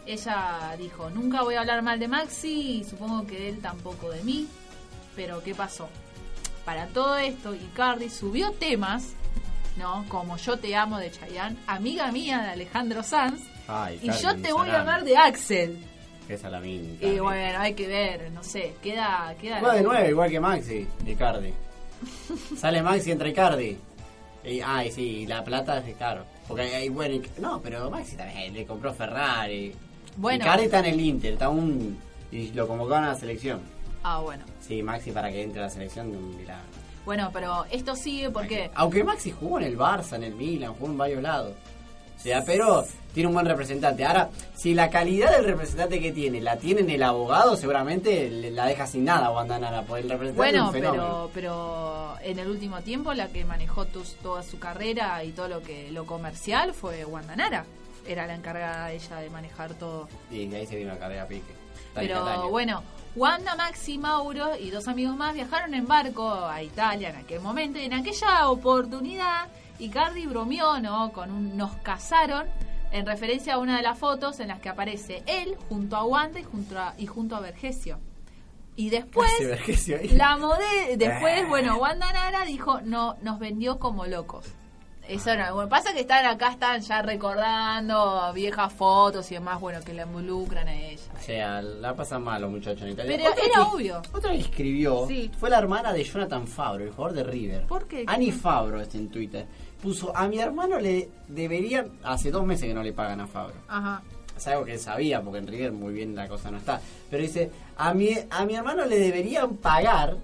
[0.04, 4.22] Ella dijo, nunca voy a hablar mal de Maxi y supongo que él tampoco de
[4.22, 4.46] mí.
[5.16, 5.88] Pero ¿qué pasó?
[6.66, 9.14] Para todo esto, Icardi subió temas,
[9.78, 10.04] ¿no?
[10.08, 14.36] Como Yo te amo de Chayanne, amiga mía de Alejandro Sanz, Ay, y Icardi, yo
[14.36, 15.95] te voy a amar de Axel.
[16.28, 16.94] Esa la mina.
[17.00, 19.34] Y bueno, hay que ver, no sé, queda...
[19.40, 21.52] queda Juega de nueve, igual que Maxi, Icardi.
[22.58, 23.76] Sale Maxi entre Icardi.
[24.44, 26.24] Y, ay, sí, y la plata es caro.
[26.48, 29.72] Porque hay, bueno, y- no, pero Maxi también le compró Ferrari.
[30.16, 30.44] Bueno.
[30.44, 31.98] Icardi está en el Inter, está un.
[32.32, 33.60] Y lo convocaron a la selección.
[34.02, 34.44] Ah, bueno.
[34.60, 36.60] Sí, Maxi para que entre a la selección, mira.
[37.04, 38.68] Bueno, pero esto sigue porque...
[38.74, 41.54] Aunque Maxi jugó en el Barça, en el Milan, jugó en varios lados.
[42.18, 44.04] Sea, pero tiene un buen representante.
[44.04, 48.50] Ahora, si la calidad del representante que tiene la tiene en el abogado, seguramente le-
[48.50, 51.30] la deja sin nada Wanda Nara, porque el representante es Bueno, un fenómeno.
[51.32, 55.48] pero, pero en el último tiempo la que manejó tus- toda su carrera y todo
[55.48, 57.64] lo que lo comercial fue Wanda Nara.
[58.06, 60.08] Era la encargada ella de manejar todo.
[60.30, 61.54] Y de ahí se vino la carrera pique.
[61.94, 62.82] Pero bueno,
[63.14, 67.78] Wanda, Maxi, Mauro y dos amigos más viajaron en barco a Italia en aquel momento.
[67.78, 69.46] Y en aquella oportunidad,
[69.78, 71.12] Icardi bromeó, ¿no?
[71.12, 72.46] Con un nos casaron
[72.92, 76.38] en referencia a una de las fotos en las que aparece él junto a Wanda
[76.40, 77.98] y junto a, y junto a Vergesio.
[78.78, 79.30] Y después,
[80.12, 81.48] la mode, después, Ah.
[81.48, 84.44] bueno, Wanda Nara dijo, no, nos vendió como locos.
[85.08, 89.80] Eso no, bueno, pasa que están acá, están ya recordando viejas fotos y demás, bueno,
[89.84, 91.02] que la involucran a ella.
[91.16, 93.16] O sea, la pasan mal los muchachos en Italia.
[93.16, 94.02] Pero Otra era que- obvio.
[94.12, 95.30] Otra que escribió Sí.
[95.38, 97.66] fue la hermana de Jonathan Fabro, el jugador de River.
[97.66, 98.04] ¿Por qué?
[98.06, 99.46] Ani Fabro está en Twitter.
[99.86, 101.92] Puso, a mi hermano le deberían...
[102.02, 103.54] Hace dos meses que no le pagan a Fabro.
[103.68, 104.02] Ajá.
[104.36, 106.80] Es algo que él sabía, porque en River muy bien la cosa no está.
[107.08, 110.16] Pero dice, a mi, a mi hermano le deberían pagar,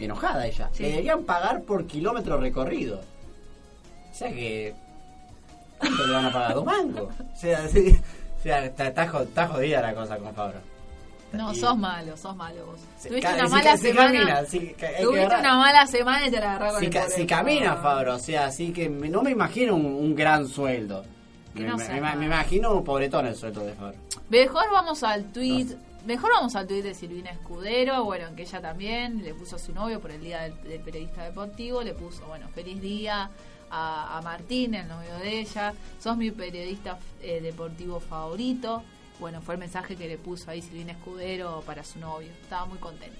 [0.00, 0.82] enojada ella, Sí.
[0.82, 3.02] le deberían pagar por kilómetro recorrido.
[4.10, 4.74] O sea que...
[5.78, 6.54] ¿Cuánto le van a pagar?
[6.54, 7.14] ¿Dos mangos?
[7.32, 7.96] O sea, sí,
[8.40, 10.58] o sea está, está jodida la cosa con Fabro.
[11.34, 12.80] No, Y- sos malo, sos malo vos.
[12.98, 14.12] Se- Tuviste una si mala si semana.
[14.12, 17.26] camina, si que tuviste una mala semana y te la agarró con Si, ca- si
[17.26, 18.14] camina Fabro.
[18.14, 21.04] O sea, así que me- no me imagino un, un gran sueldo.
[21.54, 23.96] Me, no me- imagino un pobretón el sueldo de Fabro.
[24.28, 25.76] Mejor vamos al tweet.
[26.06, 29.72] Mejor vamos al tweet de Silvina Escudero, bueno, que ella también le puso a su
[29.72, 33.30] novio por el día del, del periodista deportivo, le puso, bueno, feliz día
[33.70, 38.82] a, a Martín, el novio de ella, sos mi periodista eh, deportivo favorito.
[39.20, 42.78] Bueno, fue el mensaje que le puso ahí Silvina Escudero para su novio, estaba muy
[42.78, 43.16] contenta.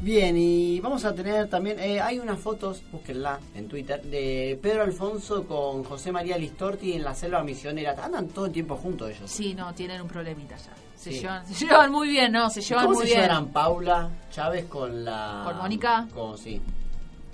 [0.00, 4.82] Bien, y vamos a tener también, eh, hay unas fotos, búsquenla en Twitter, de Pedro
[4.82, 7.94] Alfonso con José María Listorti en la selva misionera.
[8.02, 9.30] Andan todo el tiempo juntos ellos.
[9.30, 10.72] Sí, no, tienen un problemita ya.
[10.96, 11.20] Se, Sí.
[11.20, 12.48] llevan, se llevan muy bien, ¿no?
[12.48, 13.22] Se llevan ¿Cómo muy se bien.
[13.24, 15.42] llevarán Paula Chávez con la...
[15.44, 16.08] ¿Con Mónica?
[16.14, 16.60] Con, sí.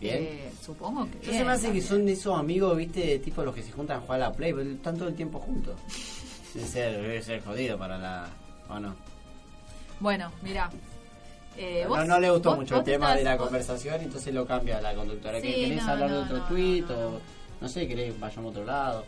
[0.01, 0.17] Bien.
[0.23, 3.55] Eh, supongo que Entonces bien, me hace que son de esos amigos, viste, tipo los
[3.55, 5.77] que se juntan a jugar a la Play, pero están todo el tiempo juntos.
[6.57, 8.27] Debe ser, debe ser jodido para la...
[8.69, 8.95] ¿O no?
[10.01, 10.71] Bueno, mira.
[11.57, 13.45] Eh, no, no le gustó vos- mucho vos el te tema estás- de la vos-
[13.45, 15.41] conversación, entonces lo cambia la conductora.
[15.41, 17.21] Sí, ¿Que ¿Querés no, hablar de otro tweet o
[17.61, 19.05] no sé, querés vayamos a otro lado?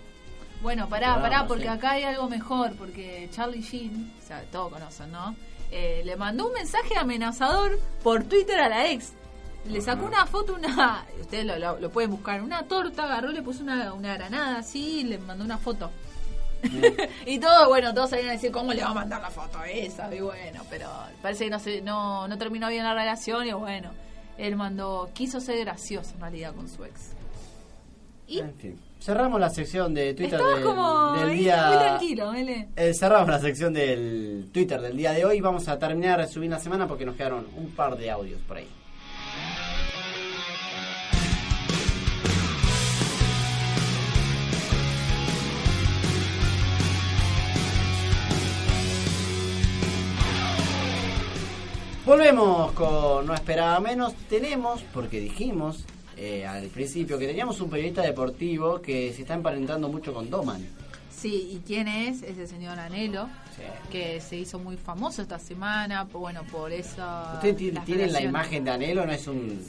[0.62, 5.12] Bueno, pará, pará, porque acá hay algo mejor, porque Charlie Sheen, o sea, todos conocen,
[5.12, 5.36] ¿no?
[5.70, 9.12] Eh, le mandó un mensaje amenazador por Twitter a la ex.
[9.66, 11.04] Le sacó una foto, una.
[11.20, 15.00] Ustedes lo, lo- lo pueden buscar, una torta, agarró, le puso una, una granada así
[15.00, 15.90] y le mandó una foto.
[17.26, 19.68] y todos, bueno, todos salían a decir, ¿cómo le va a mandar la foto a
[19.68, 20.12] esa?
[20.14, 20.88] Y bueno, pero
[21.22, 23.90] parece que no, se, no, no terminó bien la relación y bueno,
[24.36, 27.12] él mandó, quiso ser gracioso en realidad con su ex.
[28.26, 28.78] Y En fin.
[29.00, 31.68] Cerramos la sección de Twitter del, como del ahí, día...
[31.68, 32.68] muy tranquilo, Ele.
[32.74, 35.40] Eh, cerramos la sección del Twitter del día de hoy.
[35.40, 38.56] Vamos a terminar de subir la semana porque nos quedaron un par de audios por
[38.56, 38.68] ahí.
[52.08, 54.14] Volvemos con No Esperaba Menos.
[54.30, 55.84] Tenemos, porque dijimos
[56.16, 60.66] eh, al principio que teníamos un periodista deportivo que se está emparentando mucho con Doman.
[61.14, 62.22] Sí, ¿y quién es?
[62.22, 63.28] Es el señor Anelo,
[63.92, 67.02] que se hizo muy famoso esta semana, bueno, por eso...
[67.34, 69.04] ¿Usted ti- las tiene la imagen de Anelo?
[69.04, 69.60] ¿No es un.?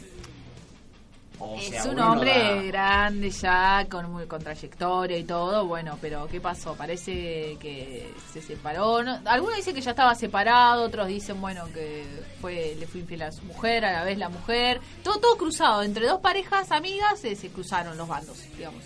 [1.39, 5.97] O Es sea, un hombre da- grande ya, con, muy- con trayectoria y todo, bueno,
[6.01, 6.75] pero ¿qué pasó?
[6.75, 9.03] Parece que se separó.
[9.03, 9.19] ¿no?
[9.25, 12.03] Algunos dicen que ya estaba separado, otros dicen, bueno, que
[12.41, 14.79] fue le fue infiel a su mujer, a la vez la mujer.
[15.03, 18.83] Todo, todo cruzado, entre dos parejas amigas eh, se cruzaron los bandos, digamos.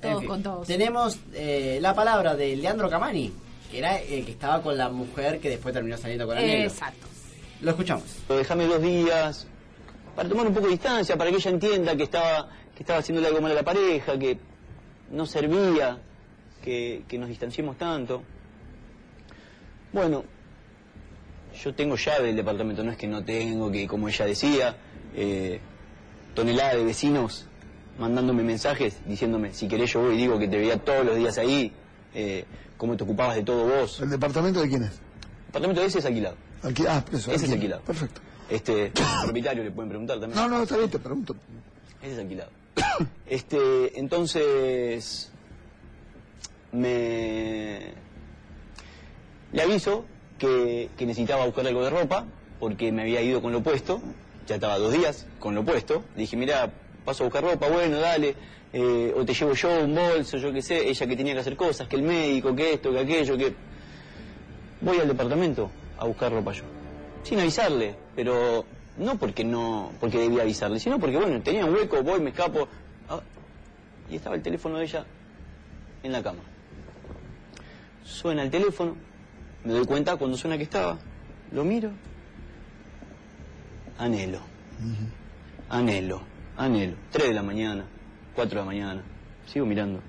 [0.10, 0.66] Todos fin, con todos.
[0.68, 3.32] Tenemos eh, la palabra de Leandro Camani,
[3.70, 6.64] que era el que estaba con la mujer que después terminó saliendo con Anelo.
[6.68, 7.06] Exacto.
[7.60, 8.04] Lo escuchamos.
[8.28, 9.48] Déjame dos días
[10.18, 13.28] para tomar un poco de distancia, para que ella entienda que estaba, que estaba haciéndole
[13.28, 14.36] algo mal a la pareja, que
[15.12, 15.96] no servía
[16.60, 18.24] que, que nos distanciemos tanto.
[19.92, 20.24] Bueno,
[21.62, 24.76] yo tengo llave del departamento, no es que no tengo, que como ella decía,
[25.14, 25.60] eh,
[26.34, 27.46] tonelada de vecinos
[27.96, 31.38] mandándome mensajes diciéndome, si querés yo voy y digo que te veía todos los días
[31.38, 31.72] ahí,
[32.12, 32.44] eh,
[32.76, 34.00] cómo te ocupabas de todo vos.
[34.00, 34.90] ¿El departamento de quién es?
[34.90, 36.34] El departamento de ese es alquilado.
[36.64, 37.82] Alqui- ah, eso, Ese es alquil- alquilado.
[37.82, 38.20] Perfecto.
[38.48, 38.92] Este,
[39.24, 40.40] propietario le pueden preguntar también.
[40.40, 41.36] No, no, está bien, te pregunto.
[42.02, 42.50] Ese es alquilado.
[43.26, 45.30] Este, entonces
[46.72, 47.92] me
[49.52, 50.04] le aviso
[50.38, 52.24] que, que necesitaba buscar algo de ropa
[52.58, 54.00] porque me había ido con lo puesto
[54.48, 56.02] ya estaba dos días con lo puesto.
[56.16, 56.72] Le dije, mira,
[57.04, 58.34] paso a buscar ropa, bueno, dale.
[58.72, 60.88] eh, o te llevo yo un bolso, yo qué sé.
[60.88, 63.54] Ella que tenía que hacer cosas, que el médico, que esto, que aquello, que...
[64.80, 66.64] Voy al departamento a buscar ropa yo.
[67.22, 68.64] Sin avisarle, pero
[68.96, 72.66] no porque no, porque debía avisarle, sino porque, bueno, tenía un hueco, voy, me escapo.
[73.08, 73.20] Ah,
[74.10, 75.06] y estaba el teléfono de ella
[76.02, 76.40] en la cama.
[78.02, 78.96] Suena el teléfono,
[79.62, 80.98] me doy cuenta cuando suena que estaba,
[81.52, 81.92] lo miro,
[83.98, 84.40] anhelo,
[85.68, 86.20] anhelo,
[86.56, 86.96] anhelo.
[87.12, 87.84] 3 de la mañana,
[88.34, 89.02] 4 de la mañana,
[89.46, 90.00] sigo mirando.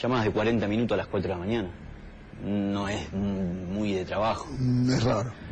[0.00, 1.68] Llamadas de 40 minutos a las 4 de la mañana.
[2.42, 4.46] No es muy de trabajo.
[4.58, 5.45] Mm, Es raro.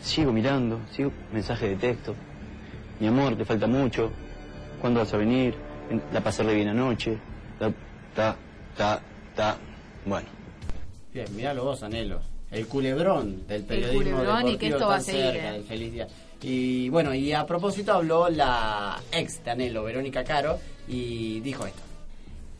[0.00, 2.14] Sigo mirando, sigo mensaje de texto.
[3.00, 4.10] Mi amor, te falta mucho.
[4.80, 5.54] ¿Cuándo vas a venir?
[5.90, 7.18] En- La pasé re bien anoche.
[7.58, 7.72] Ta,
[8.14, 8.36] ta,
[8.76, 9.00] ta,
[9.34, 9.56] ta.
[10.04, 10.28] Bueno.
[11.12, 12.22] Bien, mirá los dos anhelos.
[12.50, 15.62] El culebrón del periodismo culebrón y que esto va a seguir, cerca eh.
[15.66, 16.06] feliz día.
[16.42, 21.82] Y bueno, y a propósito habló la ex de Anhelo, Verónica Caro, y dijo esto.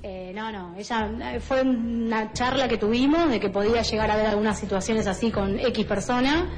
[0.02, 4.14] Eh, no, no, ella eh, fue una charla que tuvimos de que podía llegar a
[4.14, 6.48] haber algunas situaciones así con X persona,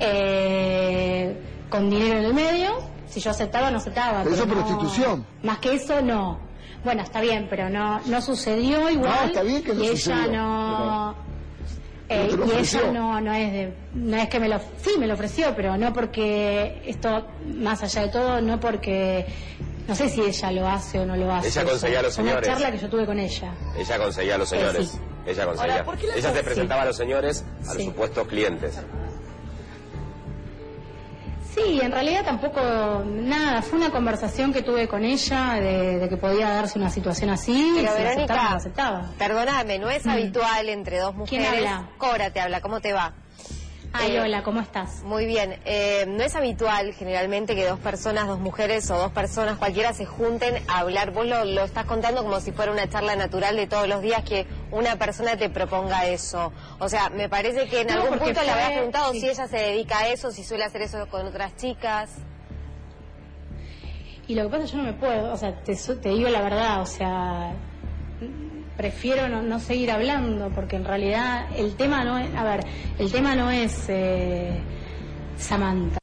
[0.00, 1.36] eh,
[1.68, 2.70] con dinero en el medio.
[3.08, 4.22] Si yo aceptaba, no aceptaba.
[4.22, 5.26] Pero eso no- prostitución.
[5.42, 6.38] Más que eso, no.
[6.84, 9.10] Bueno, está bien, pero no, no sucedió igual.
[9.20, 11.14] No, está bien que no y ella no.
[12.08, 15.06] pero eh, y ella no, no es de, no es que me lo, sí me
[15.06, 19.26] lo ofreció, pero no porque esto, más allá de todo, no porque,
[19.86, 21.48] no sé si ella lo hace o no lo hace.
[21.48, 22.48] Ella conseguía a los Fue Una señores.
[22.48, 23.52] charla que yo tuve con ella.
[23.76, 24.88] Ella conseguía a los Eh, señores.
[24.90, 24.98] sí.
[25.26, 25.72] Ella conseguía.
[25.74, 26.84] Ahora, ¿por qué la Ella se presentaba sí.
[26.84, 28.80] a los señores, a los supuestos clientes.
[31.54, 32.60] Sí, en realidad tampoco
[33.04, 37.30] nada, fue una conversación que tuve con ella de, de que podía darse una situación
[37.30, 37.72] así.
[37.74, 39.10] Pero si Verónica, aceptaba, aceptaba.
[39.18, 40.10] perdóname, no es Mm.
[40.10, 41.66] habitual entre dos ¿Quién mujeres.
[41.70, 41.88] habla?
[41.98, 43.14] Cora te habla, ¿cómo te va?
[43.92, 45.02] Ay, Eh, hola, ¿cómo estás?
[45.02, 45.58] Muy bien.
[45.64, 50.06] Eh, no es habitual generalmente que dos personas, dos mujeres o dos personas cualquiera se
[50.06, 51.10] junten a hablar.
[51.10, 54.22] Vos lo, lo estás contando como si fuera una charla natural de todos los días
[54.22, 56.52] que una persona te proponga eso.
[56.78, 59.20] O sea, me parece que en No, algún punto le fue- habías preguntado sí.
[59.20, 62.10] si ella se dedica a eso, si suele hacer eso con otras chicas.
[64.28, 66.28] Y lo que pasa es que yo no me puedo, o sea, te, te digo
[66.28, 67.52] la verdad, o sea,
[68.76, 72.60] prefiero no, no seguir hablando porque en realidad el tema no es, a ver,
[72.98, 74.52] el tema no es eh,
[75.36, 75.99] Samantha.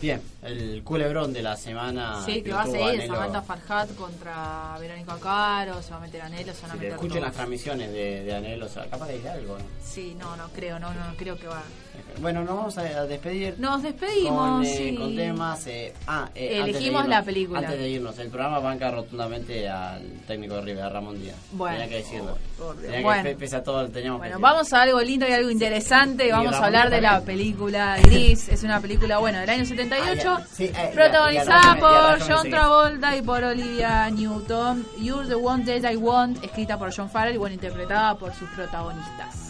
[0.00, 2.22] Bien, el culebrón de la semana.
[2.26, 3.14] Sí, que va a seguir Anhelo.
[3.14, 6.92] Samantha Farhat contra Verónica Caro, se va a meter Anhelo, se van a Si meter
[6.92, 9.58] escuchen las transmisiones de, de Anhelo, o sea, capaz de decir algo.
[9.58, 9.64] ¿no?
[9.82, 11.62] Sí, no, no creo, no, no creo que va.
[12.20, 13.54] Bueno, nos vamos a despedir.
[13.58, 14.94] Nos despedimos, con, eh, sí.
[14.96, 15.66] con temas.
[15.66, 17.58] eh, ah, eh, Elegimos irnos- la película.
[17.60, 21.36] Antes de irnos, el programa banca rotundamente al técnico de River, Ramón Díaz.
[21.52, 21.76] Bueno.
[21.78, 22.38] Tenía que decirlo.
[22.80, 23.22] Tenía Bueno.
[23.24, 26.28] pe- pese a todo, teníamos Bueno, que vamos a algo lindo y algo interesante.
[26.28, 28.48] Y Vamos a hablar de la película Gris.
[28.48, 30.36] Es una película, bueno, del año 78.
[30.38, 30.46] Ah.
[30.52, 32.48] Sí, eh, protagonizada por John.
[32.50, 34.86] Travolta y por Olivia Newton.
[35.00, 38.48] You're the one that I want, escrita por John Farrell y bueno, interpretada por sus
[38.50, 39.43] protagonistas.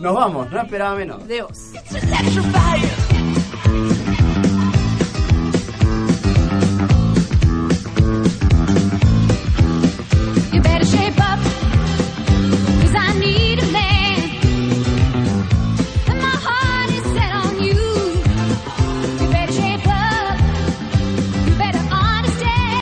[0.00, 1.26] Nos vamos, no esperaba menos.
[1.26, 1.72] Dios.